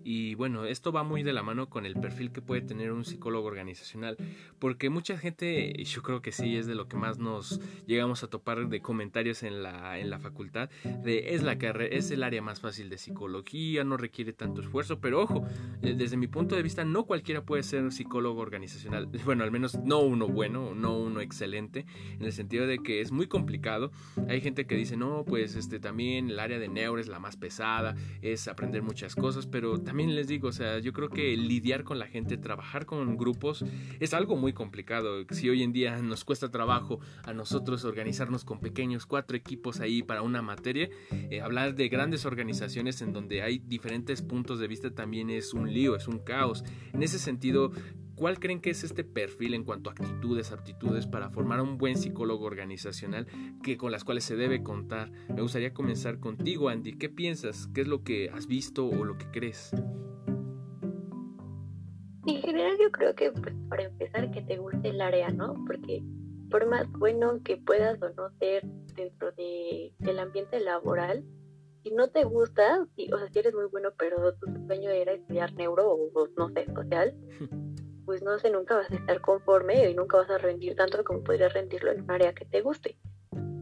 Y 0.03 0.35
bueno, 0.35 0.65
esto 0.65 0.91
va 0.91 1.05
muy 1.05 1.23
de 1.23 1.33
la 1.33 1.43
mano 1.43 1.69
con 1.69 1.87
el 1.87 1.95
perfil 1.95 2.33
que 2.33 2.43
puede 2.43 2.63
tener 2.63 2.91
un 2.91 3.05
psicólogo 3.05 3.47
organizacional. 3.47 4.17
Porque 4.59 4.91
mucha 4.91 5.17
gente, 5.17 5.73
yo 5.85 6.03
creo 6.03 6.21
que 6.21 6.33
sí, 6.33 6.57
es 6.57 6.67
de 6.67 6.75
lo 6.75 6.89
que 6.89 6.97
más 6.97 7.19
nos 7.19 7.61
llegamos 7.87 8.25
a 8.25 8.29
topar 8.29 8.69
de 8.69 8.81
comentarios 8.81 9.45
en 9.45 9.63
la, 9.63 9.99
en 9.99 10.11
la 10.11 10.19
facultad. 10.19 10.69
De 11.05 11.35
es 11.35 11.43
la 11.43 11.59
carrera, 11.59 11.95
es 11.95 12.11
el 12.11 12.25
área 12.25 12.43
más 12.43 12.61
fácil 12.61 12.91
de 12.91 12.99
psicología, 12.99 13.85
no 13.85 13.97
requiere 13.97 14.33
tanto 14.33 14.63
esfuerzo. 14.63 14.99
Pero 15.01 15.23
ojo, 15.23 15.47
eh, 15.83 15.95
desde 15.97 16.17
mi 16.17 16.27
punto 16.27 16.57
de 16.57 16.63
vista, 16.63 16.85
no 16.85 17.05
cualquiera 17.05 17.45
puede 17.45 17.63
ser 17.63 17.83
un 17.83 17.93
psicólogo 17.93 18.41
organizacional. 18.41 19.09
Bueno, 19.25 19.45
al 19.45 19.53
menos 19.53 19.79
no 19.79 20.01
uno 20.01 20.27
bueno, 20.27 20.75
no 20.75 20.99
uno 20.99 21.21
excelente. 21.21 21.87
En 22.19 22.25
el 22.25 22.33
sentido 22.33 22.67
de 22.67 22.81
que 22.81 23.01
es 23.01 23.13
muy 23.13 23.29
complicado. 23.29 23.93
Hay 24.29 24.41
gente 24.41 24.67
que 24.67 24.75
dice, 24.75 24.97
no, 24.97 25.25
pues 25.25 25.52
este, 25.57 25.81
también 25.81 26.31
el 26.31 26.39
área 26.39 26.59
de 26.59 26.69
neuro 26.69 27.01
es 27.01 27.09
la 27.09 27.19
más 27.19 27.37
pesada, 27.37 27.95
es 28.21 28.49
aprender 28.49 28.83
muchas 28.83 29.15
cosas, 29.15 29.47
pero 29.47 29.81
también 29.81 30.15
les 30.15 30.29
digo, 30.29 30.49
o 30.49 30.53
sea, 30.53 30.79
yo 30.79 30.93
creo 30.93 31.09
que 31.09 31.37
lidiar 31.37 31.85
con 31.85 31.99
la 31.99 32.07
gente, 32.07 32.37
trabajar 32.37 32.87
con 32.87 33.17
grupos 33.17 33.65
es 34.01 34.15
algo 34.15 34.37
muy 34.37 34.53
complicado. 34.53 35.25
Si 35.31 35.49
hoy 35.49 35.63
en 35.63 35.73
día 35.73 36.01
nos 36.03 36.25
cuesta 36.25 36.51
trabajo 36.51 37.01
a 37.25 37.33
nosotros 37.33 37.85
organizarnos 37.85 38.45
con 38.45 38.61
pequeños 38.61 39.07
cuatro 39.07 39.37
equipos 39.37 39.81
ahí 39.81 40.03
para 40.03 40.23
una 40.23 40.43
materia, 40.43 40.89
eh, 41.11 41.41
hablar 41.41 41.75
de 41.75 41.89
grandes 41.89 42.25
organizaciones 42.27 43.03
en 43.03 43.13
donde 43.13 43.43
hay 43.43 43.59
diferentes 43.59 44.23
puntos 44.23 44.59
de 44.59 44.69
vista 44.69 44.91
también 44.95 45.31
es 45.31 45.55
un 45.55 45.73
lío, 45.73 45.97
es 45.97 46.09
un 46.09 46.19
caos. 46.19 46.65
En 46.93 47.03
ese 47.03 47.19
sentido, 47.19 47.73
¿Cuál 48.15 48.39
creen 48.39 48.61
que 48.61 48.71
es 48.71 48.85
este 48.85 49.05
perfil 49.05 49.55
en 49.55 49.65
cuanto 49.65 49.91
a 49.91 49.93
actitudes, 49.93 50.53
aptitudes 50.53 51.07
para 51.07 51.31
formar 51.31 51.61
un 51.61 51.79
buen 51.79 51.97
psicólogo 51.97 52.45
organizacional 52.45 53.27
que 53.63 53.77
con 53.77 53.91
las 53.91 54.05
cuales 54.05 54.25
se 54.25 54.37
debe 54.37 54.63
contar? 54.63 55.11
Me 55.35 55.43
gustaría 55.43 55.73
comenzar 55.73 56.21
contigo, 56.21 56.69
Andy. 56.69 56.99
¿Qué 56.99 57.09
piensas? 57.09 57.69
¿Qué 57.75 57.81
es 57.81 57.89
lo 57.89 58.05
que 58.05 58.31
has 58.31 58.47
visto 58.47 58.87
o 58.87 59.05
lo 59.05 59.17
que 59.17 59.27
crees? 59.31 59.73
En 62.27 62.41
general 62.41 62.77
yo 62.81 62.93
creo 62.93 63.15
que 63.15 63.33
pues, 63.33 63.55
para 63.69 63.85
empezar 63.85 64.31
que 64.31 64.43
te 64.43 64.59
guste 64.59 64.91
el 64.91 65.01
área, 65.01 65.31
¿no? 65.31 65.55
Porque 65.67 66.03
por 66.51 66.67
más 66.67 66.87
bueno 66.93 67.41
que 67.43 67.57
puedas 67.57 68.01
o 68.03 68.11
no 68.11 68.31
ser 68.39 68.65
dentro 68.95 69.33
de, 69.33 69.95
del 69.99 70.19
ambiente 70.19 70.61
laboral, 70.61 71.25
si 71.83 71.91
no 71.91 72.09
te 72.09 72.25
gusta, 72.25 72.81
o 72.83 73.19
sea, 73.19 73.29
si 73.33 73.39
eres 73.39 73.55
muy 73.55 73.65
bueno, 73.67 73.89
pero 73.99 74.35
tu 74.35 74.47
sueño 74.67 74.91
era 74.91 75.13
estudiar 75.13 75.53
neuro 75.55 75.91
o 75.91 76.29
no 76.37 76.49
sé, 76.51 76.67
social, 76.73 77.17
pues 78.05 78.23
no 78.23 78.39
sé, 78.39 78.51
nunca 78.51 78.77
vas 78.77 78.91
a 78.91 78.95
estar 78.95 79.21
conforme 79.21 79.91
y 79.91 79.95
nunca 79.95 80.19
vas 80.19 80.31
a 80.31 80.39
rendir 80.39 80.77
tanto 80.77 81.03
como 81.05 81.23
podrías 81.23 81.53
rendirlo 81.53 81.93
en 81.93 82.03
un 82.03 82.11
área 82.11 82.35
que 82.35 82.45
te 82.45 82.61
guste. 82.61 82.97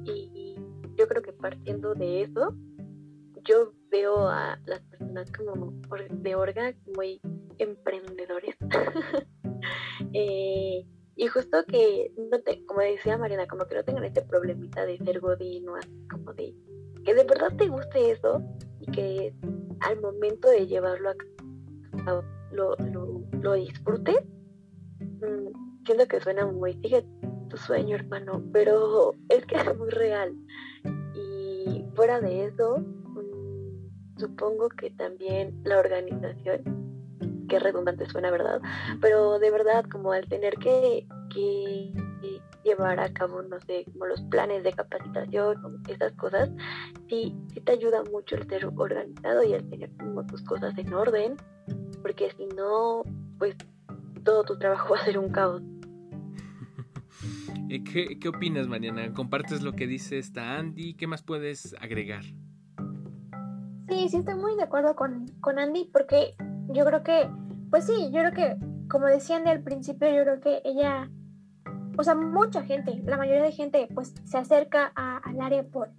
Y 0.05 0.57
yo 0.97 1.09
creo 1.09 1.23
que 1.23 1.33
partiendo 1.33 1.95
de 1.95 2.23
eso, 2.23 2.55
yo 3.45 3.73
veo 3.91 4.29
a 4.29 4.59
las 4.67 4.81
personas 4.81 5.31
como 5.33 5.73
de 6.11 6.35
orga 6.35 6.75
muy 6.97 7.21
emprendedores. 7.59 8.57
eh, 10.13 10.87
y 11.17 11.27
justo 11.27 11.65
que, 11.67 12.13
no 12.17 12.41
te, 12.41 12.65
como 12.65 12.81
decía 12.81 13.19
Mariana, 13.19 13.47
como 13.47 13.67
que 13.67 13.75
no 13.75 13.85
tengan 13.85 14.05
este 14.05 14.23
problemita 14.23 14.87
de 14.87 14.99
ser 14.99 15.21
godino, 15.21 15.75
como 16.11 16.33
de 16.33 16.55
que 17.05 17.15
de 17.15 17.25
verdad 17.25 17.55
te 17.57 17.69
guste 17.69 18.11
eso 18.11 18.43
y 18.81 18.91
que 18.91 19.35
al 19.81 20.01
momento 20.01 20.49
de 20.49 20.67
llevarlo 20.67 21.11
a 21.11 21.15
lo, 22.53 22.77
lo, 22.77 23.23
lo 23.41 23.53
disfrutes, 23.55 24.23
mm, 25.01 25.85
siento 25.85 26.07
que 26.07 26.21
suena 26.21 26.47
muy, 26.47 26.75
sigue 26.75 27.05
tu 27.49 27.57
sueño, 27.57 27.97
hermano, 27.97 28.43
pero 28.53 29.13
es 29.29 29.45
que 29.47 29.57
es 29.57 29.77
muy 29.77 29.91
real. 29.91 30.35
Y 31.15 31.85
fuera 31.95 32.21
de 32.21 32.47
eso, 32.47 32.79
mm, 32.79 34.19
supongo 34.19 34.69
que 34.71 34.91
también 34.91 35.61
la 35.65 35.79
organización, 35.79 36.63
que 37.49 37.59
redundante 37.59 38.07
suena, 38.07 38.31
¿verdad? 38.31 38.61
Pero 39.01 39.39
de 39.39 39.51
verdad, 39.51 39.85
como 39.91 40.13
al 40.13 40.29
tener 40.29 40.55
que, 40.57 41.07
que 41.35 41.93
llevar 42.65 43.01
a 43.01 43.13
cabo, 43.13 43.43
no 43.43 43.59
sé, 43.61 43.85
como 43.93 44.07
los 44.07 44.21
planes 44.23 44.63
de 44.63 44.73
capacitación, 44.73 45.83
esas 45.89 46.13
cosas, 46.13 46.51
sí, 47.09 47.35
sí 47.53 47.61
te 47.61 47.73
ayuda 47.73 48.03
mucho 48.05 48.37
el 48.37 48.47
ser 48.49 48.67
organizado 48.67 49.43
y 49.43 49.55
el 49.55 49.69
tener 49.69 49.91
como 49.97 50.25
tus 50.27 50.43
cosas 50.43 50.77
en 50.77 50.93
orden 50.93 51.37
porque 52.03 52.31
si 52.37 52.47
no, 52.57 53.03
pues 53.39 53.57
todo 54.25 54.45
tu 54.45 54.59
trabajo 54.59 54.91
va 54.95 55.01
a 55.01 55.05
ser 55.05 55.19
un 55.19 55.31
caos. 55.31 55.63
¿Qué, 57.69 58.19
¿Qué 58.19 58.29
opinas, 58.29 58.69
Mariana? 58.69 59.13
¿Compartes 59.13 59.63
lo 59.63 59.73
que 59.73 59.87
dice 59.87 60.19
esta 60.19 60.57
Andy? 60.57 60.95
¿Qué 60.95 61.07
más 61.07 61.23
puedes 61.23 61.75
agregar? 61.81 62.25
Sí, 63.89 64.09
sí, 64.09 64.19
estoy 64.19 64.37
muy 64.37 64.57
de 64.57 64.63
acuerdo 64.63 64.95
con, 64.95 65.27
con 65.41 65.59
Andy 65.59 65.91
porque 65.93 66.35
yo 66.69 66.85
creo 66.85 67.03
que, 67.03 67.29
pues 67.71 67.87
sí, 67.87 68.11
yo 68.13 68.21
creo 68.21 68.33
que, 68.33 68.57
como 68.89 69.07
decían 69.07 69.49
al 69.49 69.63
principio, 69.63 70.09
yo 70.09 70.23
creo 70.23 70.41
que 70.41 70.63
ella, 70.65 71.11
o 71.99 72.05
sea, 72.05 72.15
mucha 72.15 72.63
gente, 72.63 73.03
la 73.05 73.17
mayoría 73.17 73.43
de 73.43 73.53
gente, 73.53 73.89
pues 73.93 74.15
se 74.25 74.39
acerca 74.39 74.93
al 74.95 75.41
área 75.41 75.65
por 75.65 75.91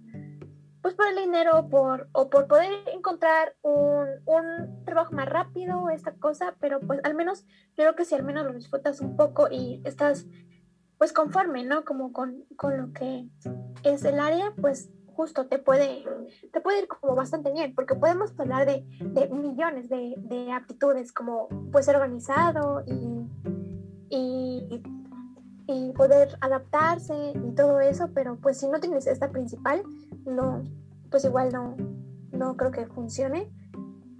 pues 0.82 0.94
por 0.94 1.06
el 1.06 1.16
dinero 1.16 1.68
por, 1.70 2.08
o 2.12 2.28
por 2.28 2.48
poder 2.48 2.72
encontrar 2.92 3.54
un, 3.62 4.08
un, 4.26 4.84
trabajo 4.84 5.14
más 5.14 5.28
rápido, 5.28 5.88
esta 5.90 6.12
cosa, 6.14 6.56
pero 6.60 6.80
pues 6.80 7.00
al 7.04 7.14
menos, 7.14 7.46
creo 7.76 7.94
que 7.94 8.04
si 8.04 8.16
al 8.16 8.24
menos 8.24 8.44
lo 8.44 8.52
disfrutas 8.52 9.00
un 9.00 9.16
poco 9.16 9.48
y 9.50 9.80
estás 9.84 10.26
pues 10.98 11.12
conforme, 11.12 11.64
¿no? 11.64 11.84
Como 11.84 12.12
con, 12.12 12.44
con 12.56 12.76
lo 12.76 12.92
que 12.92 13.28
es 13.82 14.04
el 14.04 14.20
área, 14.20 14.52
pues 14.60 14.90
justo 15.14 15.46
te 15.46 15.58
puede, 15.58 16.04
te 16.52 16.60
puede 16.60 16.80
ir 16.80 16.88
como 16.88 17.14
bastante 17.14 17.52
bien, 17.52 17.74
porque 17.74 17.94
podemos 17.94 18.38
hablar 18.38 18.66
de, 18.66 18.84
de 19.00 19.28
millones 19.28 19.88
de, 19.88 20.14
de, 20.16 20.52
aptitudes, 20.52 21.12
como 21.12 21.48
pues 21.70 21.86
ser 21.86 21.96
organizado 21.96 22.82
y, 22.86 23.26
y, 24.10 24.82
y 25.66 25.92
poder 25.92 26.36
adaptarse 26.40 27.32
y 27.34 27.54
todo 27.54 27.80
eso, 27.80 28.10
pero 28.14 28.36
pues 28.36 28.58
si 28.58 28.68
no 28.68 28.80
tienes 28.80 29.06
esta 29.06 29.30
principal, 29.30 29.82
no, 30.24 30.64
pues 31.10 31.24
igual 31.24 31.52
no, 31.52 31.76
no 32.32 32.56
creo 32.56 32.70
que 32.70 32.86
funcione. 32.86 33.50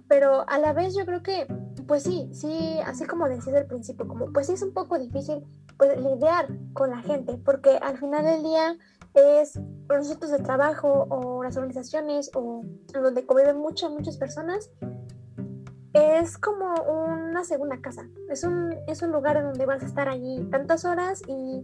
Pero 0.07 0.47
a 0.47 0.59
la 0.59 0.73
vez 0.73 0.95
yo 0.95 1.05
creo 1.05 1.23
que, 1.23 1.47
pues 1.87 2.03
sí, 2.03 2.29
sí, 2.33 2.79
así 2.85 3.05
como 3.05 3.27
decías 3.27 3.55
al 3.55 3.65
principio, 3.65 4.07
como 4.07 4.31
pues 4.31 4.47
sí 4.47 4.53
es 4.53 4.61
un 4.61 4.73
poco 4.73 4.99
difícil 4.99 5.43
pues 5.77 5.99
lidiar 5.99 6.47
con 6.73 6.91
la 6.91 6.99
gente, 6.99 7.37
porque 7.43 7.77
al 7.81 7.97
final 7.97 8.23
del 8.23 8.43
día 8.43 8.75
es 9.13 9.59
los 9.89 10.07
sitios 10.07 10.31
de 10.31 10.39
trabajo 10.39 11.07
o 11.09 11.43
las 11.43 11.57
organizaciones 11.57 12.31
o 12.35 12.63
donde 12.93 13.25
conviven 13.25 13.57
muchas, 13.57 13.91
muchas 13.91 14.17
personas, 14.17 14.69
es 15.93 16.37
como 16.37 16.73
una 16.73 17.43
segunda 17.43 17.79
casa. 17.79 18.07
Es 18.29 18.43
un, 18.43 18.75
es 18.87 19.01
un 19.01 19.11
lugar 19.11 19.37
en 19.37 19.43
donde 19.43 19.65
vas 19.65 19.83
a 19.83 19.85
estar 19.85 20.09
allí 20.09 20.43
tantas 20.51 20.85
horas 20.85 21.21
y 21.27 21.63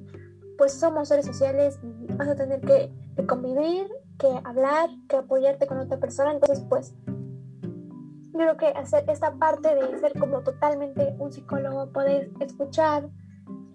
pues 0.57 0.73
somos 0.73 1.07
seres 1.07 1.25
sociales 1.25 1.79
vas 2.17 2.27
a 2.27 2.35
tener 2.35 2.61
que, 2.61 2.93
que 3.15 3.25
convivir 3.25 3.87
que 4.19 4.27
hablar, 4.43 4.89
que 5.07 5.15
apoyarte 5.15 5.65
con 5.65 5.79
otra 5.79 5.97
persona. 5.97 6.33
Entonces, 6.33 6.63
pues, 6.69 6.93
yo 7.05 8.33
creo 8.33 8.57
que 8.57 8.67
hacer 8.67 9.09
esta 9.09 9.33
parte 9.35 9.73
de 9.73 9.97
ser 9.99 10.13
como 10.19 10.41
totalmente 10.41 11.15
un 11.17 11.31
psicólogo, 11.31 11.91
poder 11.91 12.29
escuchar, 12.39 13.09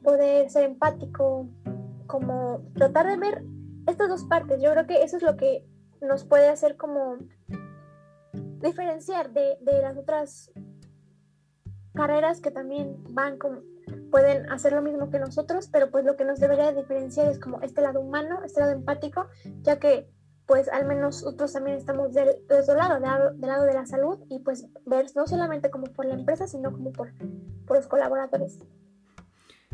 poder 0.02 0.48
ser 0.50 0.64
empático, 0.64 1.48
como 2.06 2.62
tratar 2.74 3.08
de 3.08 3.16
ver 3.16 3.44
estas 3.86 4.08
dos 4.08 4.24
partes, 4.24 4.62
yo 4.62 4.70
creo 4.70 4.86
que 4.86 5.02
eso 5.02 5.16
es 5.16 5.22
lo 5.22 5.36
que 5.36 5.66
nos 6.00 6.24
puede 6.24 6.48
hacer 6.48 6.76
como 6.76 7.16
diferenciar 8.60 9.32
de, 9.32 9.58
de 9.60 9.82
las 9.82 9.96
otras 9.96 10.52
carreras 11.94 12.40
que 12.40 12.50
también 12.50 12.96
van 13.10 13.38
como 13.38 13.60
pueden 14.10 14.50
hacer 14.50 14.72
lo 14.72 14.80
mismo 14.80 15.10
que 15.10 15.18
nosotros, 15.18 15.68
pero 15.70 15.90
pues 15.90 16.04
lo 16.04 16.16
que 16.16 16.24
nos 16.24 16.40
debería 16.40 16.72
diferenciar 16.72 17.26
es 17.28 17.38
como 17.38 17.60
este 17.60 17.80
lado 17.80 18.00
humano, 18.00 18.42
este 18.44 18.60
lado 18.60 18.72
empático, 18.72 19.26
ya 19.62 19.78
que 19.78 20.08
pues 20.46 20.68
al 20.68 20.86
menos 20.86 21.22
nosotros 21.22 21.52
también 21.52 21.76
estamos 21.76 22.12
del, 22.12 22.28
otro 22.50 22.74
lado, 22.74 22.94
del, 22.94 23.40
lado, 23.40 23.64
de 23.64 23.74
la 23.74 23.86
salud 23.86 24.18
y 24.28 24.40
pues 24.40 24.66
ver 24.84 25.06
no 25.14 25.26
solamente 25.26 25.70
como 25.70 25.86
por 25.86 26.04
la 26.04 26.14
empresa, 26.14 26.46
sino 26.46 26.72
como 26.72 26.92
por, 26.92 27.12
por 27.66 27.76
los 27.76 27.86
colaboradores. 27.86 28.58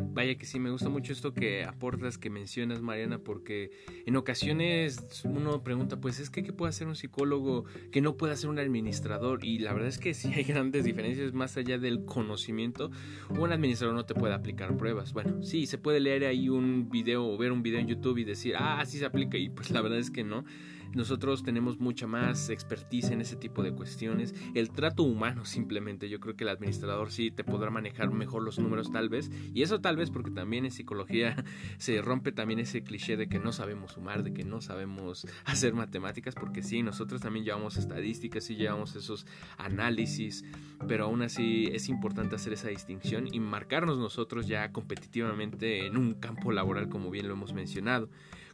Vaya 0.02 0.36
que 0.36 0.46
sí, 0.46 0.58
me 0.58 0.70
gusta 0.70 0.88
mucho 0.88 1.12
esto 1.12 1.32
que 1.32 1.64
aportas, 1.64 2.18
que 2.18 2.30
mencionas, 2.30 2.80
Mariana, 2.80 3.18
porque 3.18 3.70
en 4.06 4.16
ocasiones 4.16 5.22
uno 5.24 5.62
pregunta, 5.62 6.00
pues 6.00 6.18
es 6.20 6.30
que 6.30 6.42
¿qué 6.42 6.52
puede 6.52 6.70
hacer 6.70 6.86
un 6.86 6.96
psicólogo 6.96 7.64
que 7.92 8.00
no 8.00 8.16
puede 8.16 8.32
hacer 8.32 8.50
un 8.50 8.58
administrador? 8.58 9.44
Y 9.44 9.58
la 9.58 9.72
verdad 9.72 9.88
es 9.88 9.98
que 9.98 10.14
sí 10.14 10.32
hay 10.34 10.44
grandes 10.44 10.84
diferencias 10.84 11.32
más 11.32 11.56
allá 11.56 11.78
del 11.78 12.04
conocimiento. 12.04 12.90
Un 13.30 13.52
administrador 13.52 13.94
no 13.94 14.06
te 14.06 14.14
puede 14.14 14.34
aplicar 14.34 14.76
pruebas. 14.76 15.12
Bueno, 15.12 15.42
sí, 15.42 15.66
se 15.66 15.78
puede 15.78 16.00
leer 16.00 16.24
ahí 16.24 16.48
un 16.48 16.90
video 16.90 17.26
o 17.26 17.38
ver 17.38 17.52
un 17.52 17.62
video 17.62 17.80
en 17.80 17.86
YouTube 17.86 18.18
y 18.18 18.24
decir, 18.24 18.54
ah, 18.58 18.84
sí 18.86 18.98
se 18.98 19.04
aplica, 19.04 19.38
y 19.38 19.48
pues 19.48 19.70
la 19.70 19.80
verdad 19.80 19.98
es 19.98 20.10
que 20.10 20.24
no. 20.24 20.44
Nosotros 20.94 21.44
tenemos 21.44 21.78
mucha 21.78 22.06
más 22.06 22.50
expertise 22.50 23.10
en 23.10 23.20
ese 23.20 23.36
tipo 23.36 23.62
de 23.62 23.72
cuestiones. 23.72 24.34
El 24.54 24.70
trato 24.70 25.04
humano 25.04 25.44
simplemente, 25.44 26.08
yo 26.08 26.18
creo 26.18 26.36
que 26.36 26.44
el 26.44 26.50
administrador 26.50 27.12
sí 27.12 27.30
te 27.30 27.44
podrá 27.44 27.70
manejar 27.70 28.10
mejor 28.10 28.42
los 28.42 28.58
números 28.58 28.90
tal 28.90 29.08
vez. 29.08 29.30
Y 29.54 29.62
eso 29.62 29.80
tal 29.80 29.96
vez 29.96 30.10
porque 30.10 30.30
también 30.30 30.64
en 30.64 30.72
psicología 30.72 31.36
se 31.78 32.02
rompe 32.02 32.32
también 32.32 32.58
ese 32.58 32.82
cliché 32.82 33.16
de 33.16 33.28
que 33.28 33.38
no 33.38 33.52
sabemos 33.52 33.92
sumar, 33.92 34.24
de 34.24 34.32
que 34.32 34.44
no 34.44 34.60
sabemos 34.60 35.26
hacer 35.44 35.74
matemáticas, 35.74 36.34
porque 36.34 36.62
sí, 36.62 36.82
nosotros 36.82 37.20
también 37.20 37.44
llevamos 37.44 37.76
estadísticas 37.76 38.50
y 38.50 38.56
llevamos 38.56 38.96
esos 38.96 39.26
análisis, 39.58 40.44
pero 40.88 41.04
aún 41.04 41.22
así 41.22 41.68
es 41.72 41.88
importante 41.88 42.34
hacer 42.34 42.52
esa 42.52 42.68
distinción 42.68 43.28
y 43.32 43.38
marcarnos 43.38 43.98
nosotros 43.98 44.48
ya 44.48 44.72
competitivamente 44.72 45.86
en 45.86 45.96
un 45.96 46.14
campo 46.14 46.52
laboral 46.52 46.88
como 46.88 47.10
bien 47.10 47.28
lo 47.28 47.34
hemos 47.34 47.52
mencionado. 47.52 48.08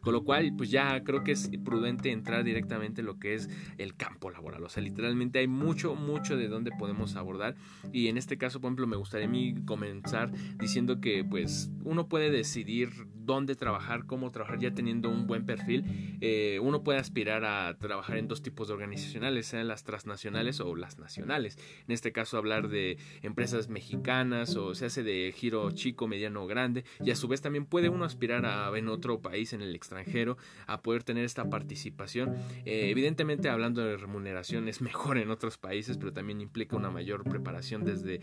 Con 0.07 0.13
lo 0.13 0.23
cual, 0.23 0.55
pues 0.57 0.71
ya 0.71 1.03
creo 1.03 1.25
que 1.25 1.33
es 1.33 1.51
prudente 1.65 2.13
entrar 2.13 2.45
directamente 2.45 3.01
en 3.01 3.09
lo 3.09 3.19
que 3.19 3.35
es 3.35 3.51
el 3.77 3.97
campo 3.97 4.31
laboral. 4.31 4.63
O 4.63 4.69
sea, 4.69 4.81
literalmente 4.81 5.41
hay 5.41 5.49
mucho, 5.49 5.97
mucho 5.97 6.37
de 6.37 6.47
donde 6.47 6.71
podemos 6.71 7.17
abordar. 7.17 7.57
Y 7.93 8.07
en 8.07 8.17
este 8.17 8.39
caso, 8.39 8.61
por 8.61 8.69
ejemplo, 8.69 8.87
me 8.87 8.95
gustaría 8.95 9.27
a 9.27 9.29
mí 9.29 9.57
comenzar 9.65 10.31
diciendo 10.61 11.01
que 11.01 11.25
pues 11.25 11.73
uno 11.87 12.09
puede 12.09 12.31
decidir 12.31 12.91
dónde 13.15 13.55
trabajar, 13.55 14.07
cómo 14.07 14.31
trabajar 14.31 14.59
ya 14.59 14.75
teniendo 14.75 15.09
un 15.09 15.27
buen 15.27 15.47
perfil. 15.47 16.19
Eh, 16.21 16.59
uno 16.61 16.83
puede 16.83 16.99
aspirar 16.99 17.45
a 17.45 17.77
trabajar 17.79 18.19
en 18.19 18.29
dos 18.29 18.43
tipos 18.43 18.69
de 18.69 18.75
organizacionales, 18.75 19.47
sean 19.47 19.69
las 19.69 19.85
transnacionales 19.85 20.61
o 20.61 20.75
las 20.75 20.99
nacionales. 20.99 21.59
En 21.87 21.93
este 21.93 22.13
caso, 22.13 22.39
hablar 22.39 22.69
de 22.69 22.99
empresas 23.23 23.69
mexicanas 23.69 24.57
o 24.57 24.75
se 24.75 24.87
hace 24.87 25.03
de 25.03 25.33
giro 25.35 25.71
chico, 25.71 26.09
mediano 26.09 26.43
o 26.43 26.47
grande. 26.47 26.85
Y 27.05 27.11
a 27.11 27.17
su 27.17 27.29
vez 27.29 27.41
también 27.41 27.67
puede 27.67 27.89
uno 27.89 28.05
aspirar 28.05 28.45
a 28.47 28.77
en 28.77 28.89
otro 28.89 29.21
país, 29.23 29.53
en 29.53 29.63
el 29.63 29.75
extranjero 29.75 30.37
a 30.67 30.83
poder 30.83 31.05
tener 31.05 31.25
esta 31.25 31.49
participación. 31.49 32.35
Eh, 32.65 32.91
evidentemente 32.91 33.49
hablando 33.49 33.81
de 33.83 33.97
remuneración 33.97 34.69
es 34.69 34.83
mejor 34.83 35.19
en 35.19 35.31
otros 35.31 35.57
países, 35.57 35.99
pero 35.99 36.13
también 36.13 36.41
implica 36.41 36.77
una 36.77 36.91
mayor 36.91 37.25
preparación 37.25 37.85
desde 37.85 38.21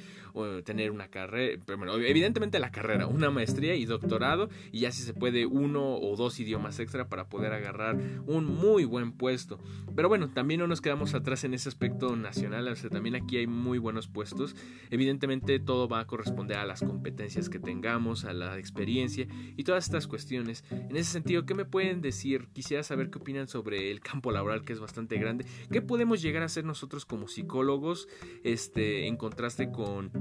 tener 0.63 0.91
una 0.91 1.07
carrera, 1.07 1.61
evidentemente 2.05 2.59
la 2.59 2.71
carrera, 2.71 3.07
una 3.07 3.31
maestría 3.31 3.52
y 3.61 3.85
doctorado 3.85 4.49
y 4.71 4.81
ya 4.81 4.91
si 4.91 5.03
se 5.03 5.13
puede 5.13 5.45
uno 5.45 5.95
o 5.95 6.15
dos 6.15 6.39
idiomas 6.39 6.79
extra 6.79 7.07
para 7.07 7.29
poder 7.29 7.53
agarrar 7.53 7.97
un 8.25 8.45
muy 8.45 8.83
buen 8.83 9.11
puesto. 9.11 9.59
Pero 9.95 10.09
bueno, 10.09 10.29
también 10.29 10.59
no 10.59 10.67
nos 10.67 10.81
quedamos 10.81 11.13
atrás 11.13 11.43
en 11.43 11.53
ese 11.53 11.69
aspecto 11.69 12.15
nacional, 12.15 12.67
o 12.67 12.75
sea, 12.75 12.89
también 12.89 13.15
aquí 13.15 13.37
hay 13.37 13.47
muy 13.47 13.77
buenos 13.77 14.07
puestos. 14.07 14.55
Evidentemente 14.89 15.59
todo 15.59 15.87
va 15.87 15.99
a 15.99 16.07
corresponder 16.07 16.57
a 16.57 16.65
las 16.65 16.81
competencias 16.81 17.47
que 17.47 17.59
tengamos, 17.59 18.25
a 18.25 18.33
la 18.33 18.57
experiencia 18.57 19.27
y 19.55 19.63
todas 19.63 19.85
estas 19.85 20.07
cuestiones. 20.07 20.63
En 20.71 20.95
ese 20.95 21.11
sentido, 21.11 21.45
¿qué 21.45 21.53
me 21.53 21.65
pueden 21.65 22.01
decir? 22.01 22.47
Quisiera 22.53 22.83
saber 22.83 23.11
qué 23.11 23.19
opinan 23.19 23.47
sobre 23.47 23.91
el 23.91 23.99
campo 24.01 24.31
laboral 24.31 24.65
que 24.65 24.73
es 24.73 24.79
bastante 24.79 25.17
grande. 25.17 25.45
¿Qué 25.71 25.81
podemos 25.81 26.21
llegar 26.21 26.41
a 26.41 26.47
hacer 26.47 26.65
nosotros 26.65 27.05
como 27.05 27.27
psicólogos 27.27 28.07
este, 28.43 29.07
en 29.07 29.15
contraste 29.15 29.71
con 29.71 30.11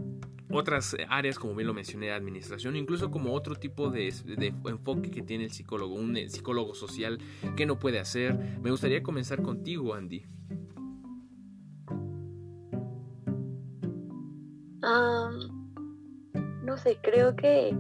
otras 0.59 0.97
áreas, 1.09 1.39
como 1.39 1.55
bien 1.55 1.67
lo 1.67 1.75
mencioné, 1.75 2.13
administración, 2.13 2.77
incluso 2.77 3.11
como 3.11 3.22
otro 3.31 3.55
tipo 3.55 3.91
de, 3.91 4.09
enfoque 4.65 5.11
que 5.11 5.23
tiene 5.23 5.45
el 5.45 5.51
psicólogo, 5.51 5.95
un 5.95 6.17
eh, 6.17 6.29
psicólogo 6.29 6.75
social 6.75 7.19
que 7.57 7.67
no 7.67 7.79
puede 7.79 7.99
hacer? 7.99 8.35
Me 8.61 8.71
gustaría 8.71 9.03
comenzar 9.03 9.43
contigo, 9.43 9.95
Andy. 9.95 10.25
no 16.63 16.79
sé, 16.79 16.99
creo 17.03 17.37
que 17.37 17.77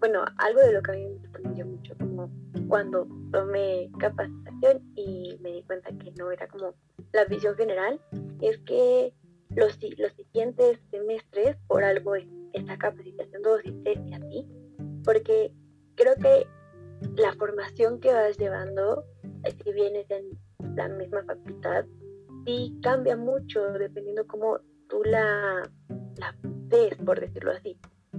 bueno, 0.00 0.24
algo 0.38 0.60
de 0.60 0.72
lo 0.72 0.82
que 0.82 0.92
a 0.92 0.94
mí 0.94 1.06
me 1.06 1.20
sorprendió 1.20 1.66
mucho, 1.66 1.94
como 1.98 2.30
cuando 2.68 3.06
tomé 3.32 3.90
capacitación 3.98 4.82
y 4.94 5.36
me 5.40 5.52
di 5.52 5.62
cuenta 5.64 5.90
que 5.98 6.12
no 6.12 6.30
era 6.30 6.46
como 6.48 6.74
la 7.12 7.24
visión 7.24 7.56
general, 7.56 8.00
es 8.40 8.58
que 8.58 9.12
los, 9.50 9.78
los 9.98 10.12
siguientes 10.12 10.78
semestres, 10.90 11.56
por 11.66 11.84
algo 11.84 12.14
esta 12.56 12.76
capacitación 12.76 13.42
docente 13.42 13.98
así, 14.14 14.46
porque 15.04 15.52
creo 15.94 16.14
que 16.16 16.46
la 17.16 17.32
formación 17.34 18.00
que 18.00 18.12
vas 18.12 18.36
llevando, 18.38 19.04
si 19.62 19.72
vienes 19.72 20.10
en 20.10 20.38
la 20.76 20.88
misma 20.88 21.22
facultad, 21.24 21.84
sí 22.46 22.78
cambia 22.82 23.16
mucho 23.16 23.72
dependiendo 23.72 24.26
cómo 24.26 24.58
tú 24.88 25.02
la, 25.04 25.62
la 26.16 26.36
ves, 26.42 26.94
por 27.04 27.20
decirlo 27.20 27.52
así. 27.52 27.78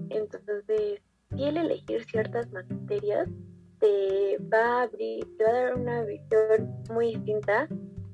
Entonces, 0.09 1.01
y 1.35 1.43
el 1.45 1.57
elegir 1.57 2.03
ciertas 2.05 2.51
materias 2.51 3.27
te 3.79 4.37
va 4.51 4.79
a 4.79 4.81
abrir, 4.83 5.25
te 5.37 5.43
va 5.43 5.49
a 5.49 5.53
dar 5.53 5.75
una 5.75 6.03
visión 6.03 6.83
muy 6.91 7.15
distinta 7.15 7.67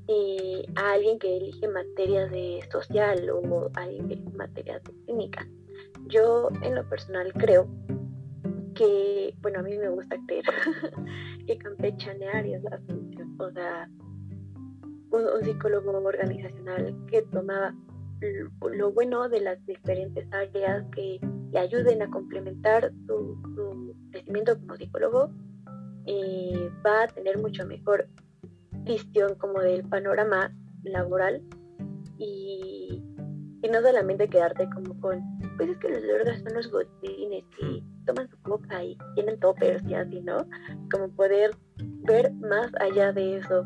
eh, 0.08 0.66
a 0.76 0.94
alguien 0.94 1.20
que 1.20 1.38
elige 1.38 1.68
materias 1.68 2.30
de 2.32 2.60
social 2.72 3.30
o 3.30 3.70
alguien 3.76 4.08
que 4.08 4.14
elige 4.16 4.38
materias 4.38 4.84
de 4.84 4.94
clínica. 5.06 5.48
Yo 6.08 6.50
en 6.62 6.76
lo 6.76 6.88
personal 6.90 7.32
creo 7.34 7.68
que, 8.76 9.36
bueno, 9.42 9.60
a 9.60 9.64
mí 9.64 9.78
me 9.78 9.90
gusta 9.90 10.18
creer 10.28 10.46
que 11.48 11.58
campechanear 11.58 12.46
es. 12.46 12.64
O 13.40 13.52
sea, 13.52 13.90
un, 15.12 15.28
un 15.28 15.44
psicólogo 15.44 15.92
organizacional 15.92 16.96
que 17.10 17.22
toma 17.24 17.76
lo 18.72 18.92
bueno 18.92 19.30
de 19.30 19.42
las 19.42 19.66
diferentes 19.66 20.26
áreas 20.32 20.86
que 20.96 21.20
le 21.52 21.60
ayuden 21.60 22.02
a 22.02 22.10
complementar 22.10 22.92
su, 23.06 23.96
crecimiento 24.12 24.58
como 24.60 24.76
psicólogo, 24.76 25.32
eh, 26.06 26.70
va 26.86 27.04
a 27.04 27.08
tener 27.08 27.38
mucho 27.38 27.66
mejor 27.66 28.08
visión 28.86 29.36
como 29.36 29.60
del 29.62 29.88
panorama 29.88 30.54
laboral 30.84 31.42
y, 32.18 33.03
no 33.70 33.82
solamente 33.82 34.28
quedarte 34.28 34.68
como 34.70 35.00
con, 35.00 35.22
pues 35.58 35.70
es 35.70 35.78
que 35.78 35.90
los 35.90 36.02
vergas 36.02 36.42
son 36.42 36.54
los 36.54 36.70
gotines 36.70 37.44
y 37.62 37.82
mm. 37.82 38.06
toman 38.06 38.30
su 38.30 38.38
coca 38.42 38.84
y 38.84 38.98
tienen 39.16 39.40
toppers 39.40 39.84
y 39.88 39.94
así, 39.94 40.22
¿no? 40.22 40.46
Como 40.92 41.10
poder 41.16 41.52
ver 42.06 42.34
más 42.34 42.72
allá 42.80 43.12
de 43.14 43.38
eso. 43.38 43.66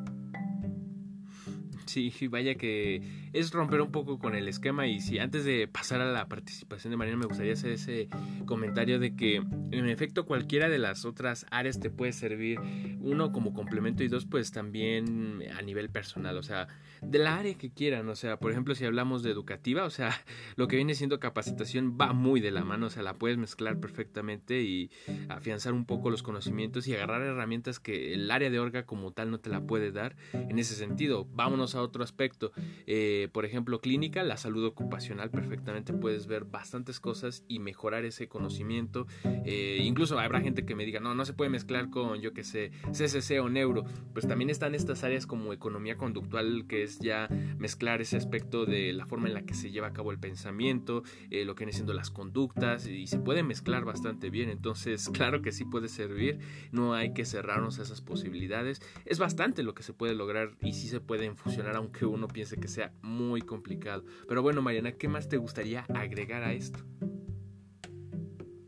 Sí, 1.85 2.11
vaya 2.27 2.55
que 2.55 3.26
es 3.33 3.51
romper 3.51 3.81
un 3.81 3.91
poco 3.91 4.19
con 4.19 4.35
el 4.35 4.47
esquema 4.47 4.87
y 4.87 4.99
si 4.99 5.19
antes 5.19 5.45
de 5.45 5.67
pasar 5.67 6.01
a 6.01 6.11
la 6.11 6.27
participación 6.27 6.91
de 6.91 6.97
Mariana 6.97 7.19
me 7.19 7.25
gustaría 7.25 7.53
hacer 7.53 7.71
ese 7.71 8.09
comentario 8.45 8.99
de 8.99 9.15
que 9.15 9.35
en 9.35 9.89
efecto 9.89 10.25
cualquiera 10.25 10.69
de 10.69 10.77
las 10.77 11.05
otras 11.05 11.45
áreas 11.51 11.79
te 11.79 11.89
puede 11.89 12.13
servir 12.13 12.59
uno 12.99 13.31
como 13.31 13.53
complemento 13.53 14.03
y 14.03 14.07
dos 14.07 14.25
pues 14.25 14.51
también 14.51 15.43
a 15.57 15.61
nivel 15.61 15.89
personal, 15.89 16.37
o 16.37 16.43
sea, 16.43 16.67
de 17.01 17.19
la 17.19 17.37
área 17.37 17.53
que 17.55 17.71
quieran, 17.71 18.09
o 18.09 18.15
sea, 18.15 18.37
por 18.37 18.51
ejemplo 18.51 18.75
si 18.75 18.85
hablamos 18.85 19.23
de 19.23 19.31
educativa, 19.31 19.85
o 19.85 19.89
sea, 19.89 20.11
lo 20.55 20.67
que 20.67 20.75
viene 20.75 20.95
siendo 20.95 21.19
capacitación 21.19 21.97
va 21.99 22.13
muy 22.13 22.39
de 22.39 22.51
la 22.51 22.63
mano, 22.63 22.87
o 22.87 22.89
sea, 22.89 23.03
la 23.03 23.13
puedes 23.13 23.37
mezclar 23.37 23.79
perfectamente 23.79 24.61
y 24.61 24.91
afianzar 25.29 25.73
un 25.73 25.85
poco 25.85 26.09
los 26.09 26.23
conocimientos 26.23 26.87
y 26.87 26.93
agarrar 26.93 27.21
herramientas 27.21 27.79
que 27.79 28.13
el 28.13 28.29
área 28.31 28.49
de 28.49 28.59
orga 28.59 28.85
como 28.85 29.11
tal 29.11 29.31
no 29.31 29.39
te 29.39 29.49
la 29.49 29.61
puede 29.61 29.91
dar 29.91 30.15
en 30.33 30.59
ese 30.59 30.75
sentido. 30.75 31.27
Vámonos 31.31 31.75
a 31.75 31.81
otro 31.81 32.03
aspecto. 32.03 32.51
Eh, 32.85 33.16
por 33.31 33.45
ejemplo, 33.45 33.79
clínica, 33.79 34.23
la 34.23 34.37
salud 34.37 34.65
ocupacional, 34.65 35.29
perfectamente 35.29 35.93
puedes 35.93 36.27
ver 36.27 36.45
bastantes 36.45 36.99
cosas 36.99 37.43
y 37.47 37.59
mejorar 37.59 38.05
ese 38.05 38.27
conocimiento. 38.27 39.07
Eh, 39.23 39.79
incluso 39.83 40.19
habrá 40.19 40.41
gente 40.41 40.65
que 40.65 40.75
me 40.75 40.85
diga, 40.85 40.99
no, 40.99 41.15
no 41.15 41.25
se 41.25 41.33
puede 41.33 41.49
mezclar 41.49 41.89
con, 41.89 42.21
yo 42.21 42.33
que 42.33 42.43
sé, 42.43 42.71
CCC 42.91 43.39
o 43.41 43.49
neuro. 43.49 43.83
Pues 44.13 44.27
también 44.27 44.49
están 44.49 44.75
estas 44.75 45.03
áreas 45.03 45.25
como 45.25 45.53
economía 45.53 45.97
conductual, 45.97 46.65
que 46.67 46.83
es 46.83 46.99
ya 46.99 47.27
mezclar 47.57 48.01
ese 48.01 48.17
aspecto 48.17 48.65
de 48.65 48.93
la 48.93 49.05
forma 49.05 49.27
en 49.27 49.33
la 49.33 49.43
que 49.43 49.53
se 49.53 49.71
lleva 49.71 49.87
a 49.87 49.93
cabo 49.93 50.11
el 50.11 50.19
pensamiento, 50.19 51.03
eh, 51.31 51.45
lo 51.45 51.55
que 51.55 51.65
viene 51.65 51.73
siendo 51.73 51.93
las 51.93 52.11
conductas, 52.11 52.87
y 52.87 53.07
se 53.07 53.19
puede 53.19 53.43
mezclar 53.43 53.85
bastante 53.85 54.29
bien. 54.29 54.49
Entonces, 54.49 55.09
claro 55.13 55.41
que 55.41 55.51
sí 55.51 55.65
puede 55.65 55.87
servir, 55.87 56.39
no 56.71 56.93
hay 56.93 57.13
que 57.13 57.25
cerrarnos 57.25 57.79
a 57.79 57.83
esas 57.83 58.01
posibilidades. 58.01 58.81
Es 59.05 59.19
bastante 59.19 59.63
lo 59.63 59.73
que 59.73 59.83
se 59.83 59.93
puede 59.93 60.15
lograr 60.15 60.55
y 60.61 60.73
sí 60.73 60.87
se 60.87 60.99
pueden 60.99 61.35
fusionar, 61.35 61.75
aunque 61.75 62.05
uno 62.05 62.27
piense 62.27 62.57
que 62.57 62.67
sea 62.67 62.93
muy 63.07 63.41
complicado. 63.41 64.03
Pero 64.27 64.41
bueno, 64.41 64.61
Mariana, 64.61 64.91
¿qué 64.91 65.07
más 65.07 65.27
te 65.27 65.37
gustaría 65.37 65.85
agregar 65.93 66.43
a 66.43 66.53
esto? 66.53 66.79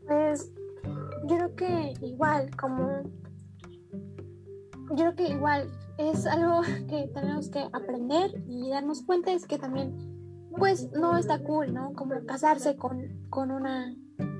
Pues 0.06 0.52
yo 1.28 1.36
creo 1.36 1.54
que 1.56 1.92
igual, 2.02 2.50
como 2.56 3.02
yo 4.90 4.96
creo 4.96 5.14
que 5.14 5.28
igual 5.28 5.70
es 5.98 6.26
algo 6.26 6.62
que 6.88 7.08
tenemos 7.14 7.48
que 7.48 7.60
aprender 7.72 8.42
y 8.48 8.70
darnos 8.70 9.02
cuenta 9.02 9.32
es 9.32 9.46
que 9.46 9.58
también 9.58 9.94
pues 10.58 10.90
no 10.92 11.16
está 11.16 11.38
cool, 11.42 11.72
¿no? 11.72 11.92
Como 11.92 12.14
casarse 12.26 12.76
con, 12.76 13.26
con 13.30 13.52
una 13.52 13.94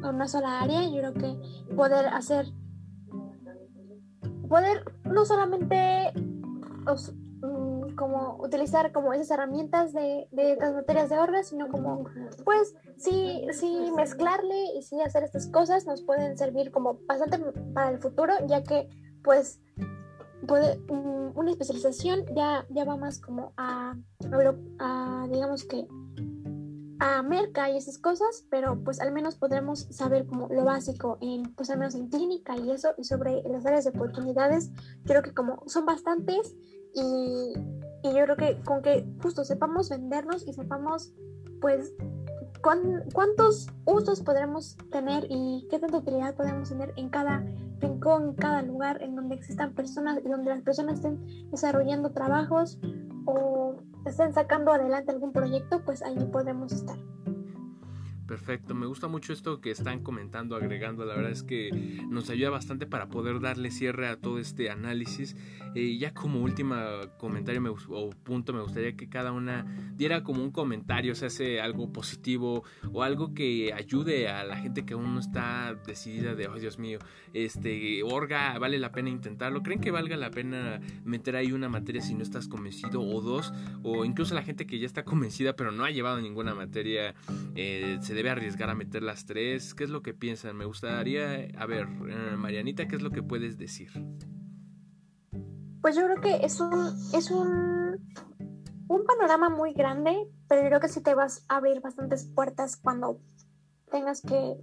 una 0.08 0.28
sola 0.28 0.60
área. 0.60 0.82
Yo 0.84 1.00
creo 1.00 1.14
que 1.14 1.74
poder 1.74 2.06
hacer, 2.08 2.46
poder 4.48 4.84
no 5.04 5.24
solamente 5.24 6.12
como 8.00 8.38
utilizar 8.42 8.92
como 8.92 9.12
esas 9.12 9.30
herramientas 9.30 9.92
de, 9.92 10.26
de 10.32 10.56
las 10.56 10.72
materias 10.72 11.10
de 11.10 11.18
orgas, 11.18 11.48
sino 11.48 11.68
como 11.68 12.06
pues 12.46 12.74
sí, 12.96 13.46
sí 13.52 13.92
mezclarle 13.94 14.72
y 14.74 14.80
sí 14.80 14.98
hacer 15.02 15.22
estas 15.22 15.48
cosas 15.48 15.84
nos 15.84 16.00
pueden 16.00 16.38
servir 16.38 16.70
como 16.70 16.98
bastante 17.06 17.36
para 17.74 17.90
el 17.90 17.98
futuro, 17.98 18.32
ya 18.46 18.62
que 18.62 18.88
pues 19.22 19.60
puede, 20.48 20.80
una 20.88 21.50
especialización 21.50 22.24
ya, 22.34 22.64
ya 22.70 22.86
va 22.86 22.96
más 22.96 23.20
como 23.20 23.52
a, 23.58 23.94
a, 24.78 25.26
digamos 25.30 25.64
que 25.64 25.86
a 27.00 27.22
merca 27.22 27.70
y 27.70 27.76
esas 27.76 27.98
cosas, 27.98 28.46
pero 28.50 28.82
pues 28.82 28.98
al 29.00 29.12
menos 29.12 29.36
podremos 29.36 29.88
saber 29.90 30.24
como 30.26 30.48
lo 30.48 30.64
básico 30.64 31.18
en, 31.20 31.54
pues 31.54 31.68
al 31.68 31.78
menos 31.78 31.94
en 31.94 32.08
clínica 32.08 32.56
y 32.56 32.70
eso, 32.70 32.94
y 32.96 33.04
sobre 33.04 33.42
las 33.42 33.66
áreas 33.66 33.84
de 33.84 33.90
oportunidades, 33.90 34.70
creo 35.04 35.20
que 35.20 35.34
como 35.34 35.62
son 35.66 35.84
bastantes 35.84 36.54
y, 36.94 37.52
y 38.02 38.08
yo 38.14 38.24
creo 38.24 38.36
que 38.36 38.60
con 38.62 38.82
que 38.82 39.06
justo 39.22 39.44
sepamos 39.44 39.90
vendernos 39.90 40.46
y 40.46 40.52
sepamos 40.52 41.12
pues 41.60 41.94
cuántos 42.62 43.68
usos 43.86 44.20
podremos 44.22 44.76
tener 44.90 45.26
y 45.28 45.66
qué 45.70 45.78
tanta 45.78 45.98
utilidad 45.98 46.34
podemos 46.34 46.68
tener 46.68 46.92
en 46.96 47.08
cada 47.08 47.44
rincón, 47.80 48.30
en 48.30 48.34
cada 48.34 48.62
lugar 48.62 49.02
en 49.02 49.16
donde 49.16 49.34
existan 49.34 49.74
personas 49.74 50.18
y 50.24 50.28
donde 50.28 50.50
las 50.50 50.62
personas 50.62 50.96
estén 50.96 51.18
desarrollando 51.50 52.10
trabajos 52.12 52.78
o 53.26 53.76
estén 54.06 54.32
sacando 54.32 54.72
adelante 54.72 55.10
algún 55.10 55.32
proyecto, 55.32 55.82
pues 55.84 56.02
ahí 56.02 56.18
podemos 56.26 56.72
estar. 56.72 56.96
Perfecto, 58.30 58.76
me 58.76 58.86
gusta 58.86 59.08
mucho 59.08 59.32
esto 59.32 59.60
que 59.60 59.72
están 59.72 60.04
comentando, 60.04 60.54
agregando, 60.54 61.04
la 61.04 61.16
verdad 61.16 61.32
es 61.32 61.42
que 61.42 61.72
nos 62.08 62.30
ayuda 62.30 62.50
bastante 62.50 62.86
para 62.86 63.08
poder 63.08 63.40
darle 63.40 63.72
cierre 63.72 64.06
a 64.06 64.20
todo 64.20 64.38
este 64.38 64.70
análisis. 64.70 65.34
Eh, 65.74 65.98
ya 65.98 66.14
como 66.14 66.40
última 66.40 67.00
comentario 67.18 67.60
o 67.88 68.10
punto, 68.10 68.52
me 68.52 68.60
gustaría 68.60 68.96
que 68.96 69.08
cada 69.08 69.32
una 69.32 69.66
diera 69.96 70.22
como 70.22 70.44
un 70.44 70.52
comentario, 70.52 71.12
o 71.12 71.16
sea 71.16 71.28
algo 71.64 71.92
positivo 71.92 72.62
o 72.92 73.02
algo 73.02 73.34
que 73.34 73.72
ayude 73.72 74.28
a 74.28 74.44
la 74.44 74.56
gente 74.56 74.84
que 74.84 74.94
aún 74.94 75.12
no 75.12 75.18
está 75.18 75.74
decidida 75.84 76.36
de, 76.36 76.46
oh 76.46 76.54
Dios 76.54 76.78
mío, 76.78 77.00
este, 77.32 78.04
Orga, 78.04 78.56
vale 78.60 78.78
la 78.78 78.92
pena 78.92 79.10
intentarlo. 79.10 79.64
¿Creen 79.64 79.80
que 79.80 79.90
valga 79.90 80.16
la 80.16 80.30
pena 80.30 80.80
meter 81.04 81.34
ahí 81.34 81.50
una 81.50 81.68
materia 81.68 82.00
si 82.00 82.14
no 82.14 82.22
estás 82.22 82.46
convencido 82.46 83.02
o 83.02 83.20
dos? 83.20 83.52
O 83.82 84.04
incluso 84.04 84.36
la 84.36 84.42
gente 84.42 84.66
que 84.66 84.78
ya 84.78 84.86
está 84.86 85.04
convencida 85.04 85.56
pero 85.56 85.72
no 85.72 85.84
ha 85.84 85.90
llevado 85.90 86.20
ninguna 86.20 86.54
materia, 86.54 87.16
eh, 87.56 87.98
se 88.02 88.19
debe 88.20 88.30
arriesgar 88.30 88.68
a 88.68 88.74
meter 88.74 89.02
las 89.02 89.24
tres? 89.24 89.74
¿Qué 89.74 89.84
es 89.84 89.90
lo 89.90 90.02
que 90.02 90.12
piensan? 90.12 90.54
Me 90.54 90.66
gustaría, 90.66 91.48
a 91.56 91.64
ver, 91.64 91.88
eh, 92.10 92.36
Marianita, 92.36 92.86
¿qué 92.86 92.96
es 92.96 93.02
lo 93.02 93.10
que 93.10 93.22
puedes 93.22 93.56
decir? 93.56 93.90
Pues 95.80 95.96
yo 95.96 96.04
creo 96.04 96.20
que 96.20 96.44
es 96.44 96.60
un, 96.60 96.94
es 97.14 97.30
un, 97.30 98.12
un 98.88 99.04
panorama 99.04 99.48
muy 99.48 99.72
grande, 99.72 100.28
pero 100.48 100.60
yo 100.60 100.68
creo 100.68 100.80
que 100.80 100.88
sí 100.88 101.02
te 101.02 101.14
vas 101.14 101.46
a 101.48 101.56
abrir 101.56 101.80
bastantes 101.80 102.24
puertas 102.24 102.76
cuando 102.76 103.18
tengas 103.90 104.20
que, 104.20 104.54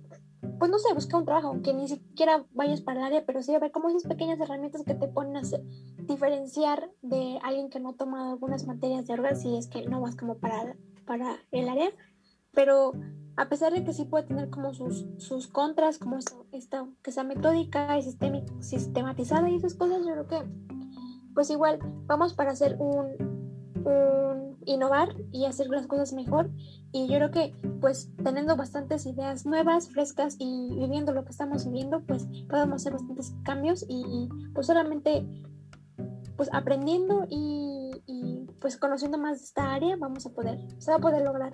pues 0.59 0.69
no 0.69 0.77
sé, 0.77 0.93
buscar 0.93 1.21
un 1.21 1.25
trabajo, 1.25 1.47
aunque 1.47 1.73
ni 1.73 1.87
siquiera 1.87 2.45
vayas 2.53 2.81
para 2.81 2.99
el 2.99 3.05
área, 3.07 3.25
pero 3.25 3.41
sí 3.41 3.55
a 3.55 3.59
ver 3.59 3.71
como 3.71 3.89
esas 3.89 4.03
pequeñas 4.03 4.39
herramientas 4.39 4.83
que 4.83 4.93
te 4.93 5.07
ponen 5.07 5.37
a 5.37 5.41
diferenciar 6.03 6.91
de 7.01 7.39
alguien 7.41 7.71
que 7.71 7.79
no 7.79 7.89
ha 7.89 7.95
tomado 7.95 8.33
algunas 8.33 8.67
materias 8.67 9.07
de 9.07 9.13
órganos 9.15 9.41
si 9.41 9.57
es 9.57 9.65
que 9.65 9.87
no 9.87 9.99
vas 9.99 10.15
como 10.15 10.37
para, 10.37 10.75
para 11.07 11.37
el 11.51 11.67
área. 11.69 11.89
Pero 12.57 12.93
a 13.35 13.49
pesar 13.49 13.71
de 13.71 13.83
que 13.83 13.93
sí 13.93 14.05
puede 14.05 14.25
tener 14.25 14.49
como 14.49 14.73
sus, 14.73 15.05
sus 15.19 15.45
contras, 15.47 15.99
como 15.99 16.17
esta, 16.51 16.87
que 17.03 17.11
sea 17.11 17.23
metódica 17.23 17.95
y 17.99 18.01
sistematizada 18.61 19.47
y 19.47 19.57
esas 19.57 19.75
cosas, 19.75 19.99
yo 20.03 20.13
creo 20.13 20.27
que 20.27 20.43
pues 21.35 21.51
igual 21.51 21.77
vamos 22.07 22.33
para 22.33 22.49
hacer 22.49 22.75
un, 22.79 23.85
un, 23.85 24.57
innovar 24.65 25.09
y 25.31 25.45
hacer 25.45 25.67
las 25.67 25.85
cosas 25.85 26.13
mejor 26.13 26.49
y 26.91 27.07
yo 27.07 27.17
creo 27.17 27.29
que 27.29 27.55
pues 27.79 28.09
teniendo 28.23 28.55
bastantes 28.55 29.05
ideas 29.05 29.45
nuevas, 29.45 29.89
frescas 29.89 30.35
y 30.39 30.69
viviendo 30.79 31.13
lo 31.13 31.25
que 31.25 31.31
estamos 31.33 31.63
viviendo, 31.67 32.01
pues 32.07 32.27
podemos 32.49 32.81
hacer 32.81 32.93
bastantes 32.93 33.35
cambios 33.43 33.85
y 33.87 34.29
pues 34.55 34.65
solamente 34.65 35.27
pues 36.35 36.49
aprendiendo 36.51 37.27
y, 37.29 37.91
y 38.07 38.47
pues 38.59 38.77
conociendo 38.77 39.19
más 39.19 39.41
de 39.41 39.45
esta 39.45 39.75
área 39.75 39.95
vamos 39.95 40.25
a 40.25 40.31
poder, 40.31 40.57
se 40.79 40.89
va 40.89 40.97
a 40.97 41.01
poder 41.01 41.23
lograr. 41.23 41.53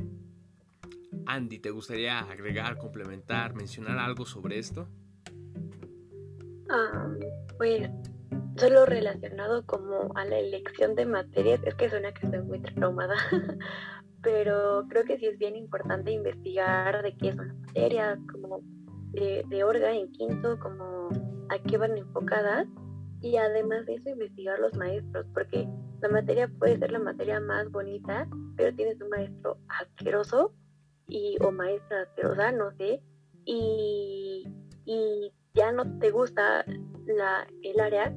Andy, 1.26 1.60
¿te 1.60 1.70
gustaría 1.72 2.20
agregar, 2.20 2.78
complementar, 2.78 3.54
mencionar 3.56 3.98
algo 4.00 4.26
sobre 4.26 4.60
esto? 4.60 4.88
pues 7.58 7.88
solo 8.58 8.86
relacionado 8.86 9.64
como 9.66 10.12
a 10.16 10.26
la 10.26 10.40
elección 10.40 10.96
de 10.96 11.06
materias, 11.06 11.62
es 11.66 11.76
que 11.76 11.90
suena 11.90 12.12
que 12.14 12.26
estoy 12.26 12.42
muy 12.42 12.60
traumada, 12.62 13.16
pero 14.24 14.86
creo 14.90 15.04
que 15.04 15.18
sí 15.18 15.28
es 15.28 15.38
bien 15.38 15.56
importante 15.56 16.12
investigar 16.12 17.04
de 17.04 17.16
qué 17.16 17.36
son 17.36 17.50
las 17.50 17.58
materias, 17.58 18.20
como 18.32 18.62
de, 19.12 19.46
de 19.50 19.64
orga 19.64 19.94
en 19.94 20.12
quinto, 20.12 20.60
como 20.60 21.10
a 21.50 21.60
qué 21.60 21.78
van 21.78 21.98
enfocadas 21.98 22.68
y 23.22 23.38
además 23.38 23.86
de 23.86 23.96
eso 23.96 24.10
investigar 24.10 24.60
los 24.60 24.76
maestros, 24.76 25.26
porque 25.34 25.68
la 26.02 26.10
materia 26.10 26.50
puede 26.60 26.78
ser 26.78 26.92
la 26.92 27.00
materia 27.00 27.40
más 27.40 27.70
bonita, 27.72 28.28
pero 28.58 28.76
tienes 28.76 29.00
un 29.02 29.10
maestro 29.10 29.58
asqueroso 29.70 30.54
y, 31.08 31.38
o 31.42 31.52
maestra 31.52 32.02
asquerosa, 32.02 32.52
no 32.52 32.72
sé, 32.78 33.02
y, 33.46 34.48
y 34.86 35.34
ya 35.54 35.72
no 35.72 36.00
te 36.00 36.12
gusta 36.12 36.66
la, 37.06 37.48
el 37.62 37.80
área 37.80 38.14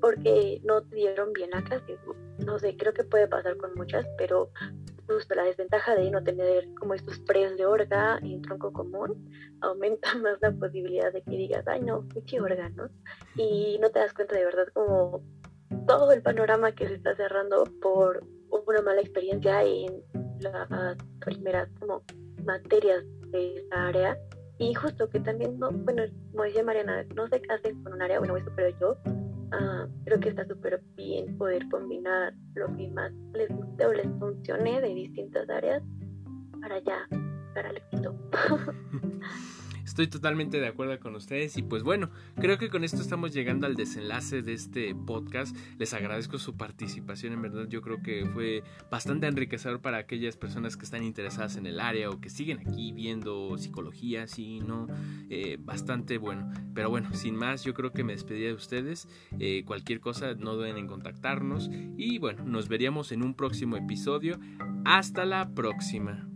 porque 0.00 0.60
no 0.64 0.82
te 0.82 0.96
dieron 0.96 1.32
bien 1.32 1.50
la 1.50 1.62
clase. 1.62 1.98
No 2.38 2.58
sé, 2.58 2.76
creo 2.76 2.94
que 2.94 3.04
puede 3.04 3.28
pasar 3.28 3.56
con 3.58 3.74
muchas, 3.74 4.06
pero 4.16 4.50
justo 5.06 5.34
la 5.34 5.44
desventaja 5.44 5.94
de 5.94 6.10
no 6.10 6.22
tener 6.22 6.72
como 6.74 6.94
estos 6.94 7.18
pres 7.20 7.56
de 7.56 7.66
orga 7.66 8.18
en 8.22 8.40
tronco 8.42 8.72
común 8.72 9.28
aumenta 9.60 10.14
más 10.22 10.38
la 10.40 10.52
posibilidad 10.52 11.12
de 11.12 11.22
que 11.22 11.36
digas, 11.36 11.66
ay 11.66 11.80
no, 11.80 12.02
mucho 12.14 12.36
orga, 12.42 12.68
¿no? 12.70 12.88
Y 13.36 13.78
no 13.80 13.90
te 13.90 13.98
das 13.98 14.14
cuenta 14.14 14.36
de 14.36 14.44
verdad 14.44 14.68
como 14.72 15.22
todo 15.86 16.12
el 16.12 16.22
panorama 16.22 16.72
que 16.72 16.86
se 16.86 16.94
está 16.94 17.14
cerrando 17.16 17.64
por 17.82 18.24
una 18.66 18.82
mala 18.82 19.00
experiencia 19.00 19.62
en 19.64 20.02
las 20.40 20.96
primeras 21.20 21.68
como 21.78 22.02
materias 22.44 23.04
de 23.30 23.58
esa 23.58 23.88
área 23.88 24.18
y 24.58 24.74
justo 24.74 25.08
que 25.08 25.20
también, 25.20 25.58
no, 25.58 25.70
bueno, 25.70 26.02
como 26.32 26.44
decía 26.44 26.62
Mariana, 26.62 27.04
no 27.14 27.26
se 27.28 27.40
casen 27.40 27.82
con 27.82 27.94
un 27.94 28.02
área, 28.02 28.18
bueno, 28.18 28.36
eso 28.36 28.50
pero 28.54 28.68
yo 28.78 28.96
ah, 29.52 29.86
creo 30.04 30.20
que 30.20 30.28
está 30.28 30.46
súper 30.46 30.82
bien 30.96 31.36
poder 31.38 31.66
combinar 31.70 32.34
lo 32.54 32.66
que 32.76 32.88
más 32.88 33.10
les 33.32 33.48
guste 33.48 33.86
o 33.86 33.92
les 33.92 34.06
funcione 34.18 34.80
de 34.82 34.94
distintas 34.94 35.48
áreas 35.48 35.82
para 36.60 36.78
ya 36.80 37.08
para 37.54 37.70
el 37.70 37.78
éxito. 37.78 38.14
Estoy 39.90 40.06
totalmente 40.06 40.60
de 40.60 40.68
acuerdo 40.68 40.96
con 41.00 41.16
ustedes 41.16 41.56
y 41.56 41.62
pues 41.62 41.82
bueno, 41.82 42.10
creo 42.36 42.58
que 42.58 42.68
con 42.68 42.84
esto 42.84 42.98
estamos 42.98 43.34
llegando 43.34 43.66
al 43.66 43.74
desenlace 43.74 44.40
de 44.40 44.52
este 44.52 44.94
podcast. 44.94 45.56
Les 45.80 45.92
agradezco 45.94 46.38
su 46.38 46.56
participación, 46.56 47.32
en 47.32 47.42
verdad 47.42 47.66
yo 47.68 47.82
creo 47.82 48.00
que 48.00 48.24
fue 48.24 48.62
bastante 48.88 49.26
enriquecedor 49.26 49.80
para 49.80 49.96
aquellas 49.96 50.36
personas 50.36 50.76
que 50.76 50.84
están 50.84 51.02
interesadas 51.02 51.56
en 51.56 51.66
el 51.66 51.80
área 51.80 52.08
o 52.08 52.20
que 52.20 52.30
siguen 52.30 52.60
aquí 52.60 52.92
viendo 52.92 53.58
psicología, 53.58 54.28
sí, 54.28 54.60
no, 54.60 54.86
eh, 55.28 55.58
bastante 55.58 56.18
bueno. 56.18 56.48
Pero 56.72 56.88
bueno, 56.88 57.12
sin 57.12 57.34
más, 57.34 57.64
yo 57.64 57.74
creo 57.74 57.90
que 57.92 58.04
me 58.04 58.12
despedí 58.12 58.42
de 58.42 58.52
ustedes. 58.52 59.08
Eh, 59.40 59.64
cualquier 59.66 59.98
cosa, 59.98 60.34
no 60.34 60.54
duden 60.54 60.76
en 60.76 60.86
contactarnos 60.86 61.68
y 61.96 62.18
bueno, 62.18 62.44
nos 62.44 62.68
veríamos 62.68 63.10
en 63.10 63.24
un 63.24 63.34
próximo 63.34 63.76
episodio. 63.76 64.38
Hasta 64.84 65.24
la 65.24 65.52
próxima. 65.52 66.29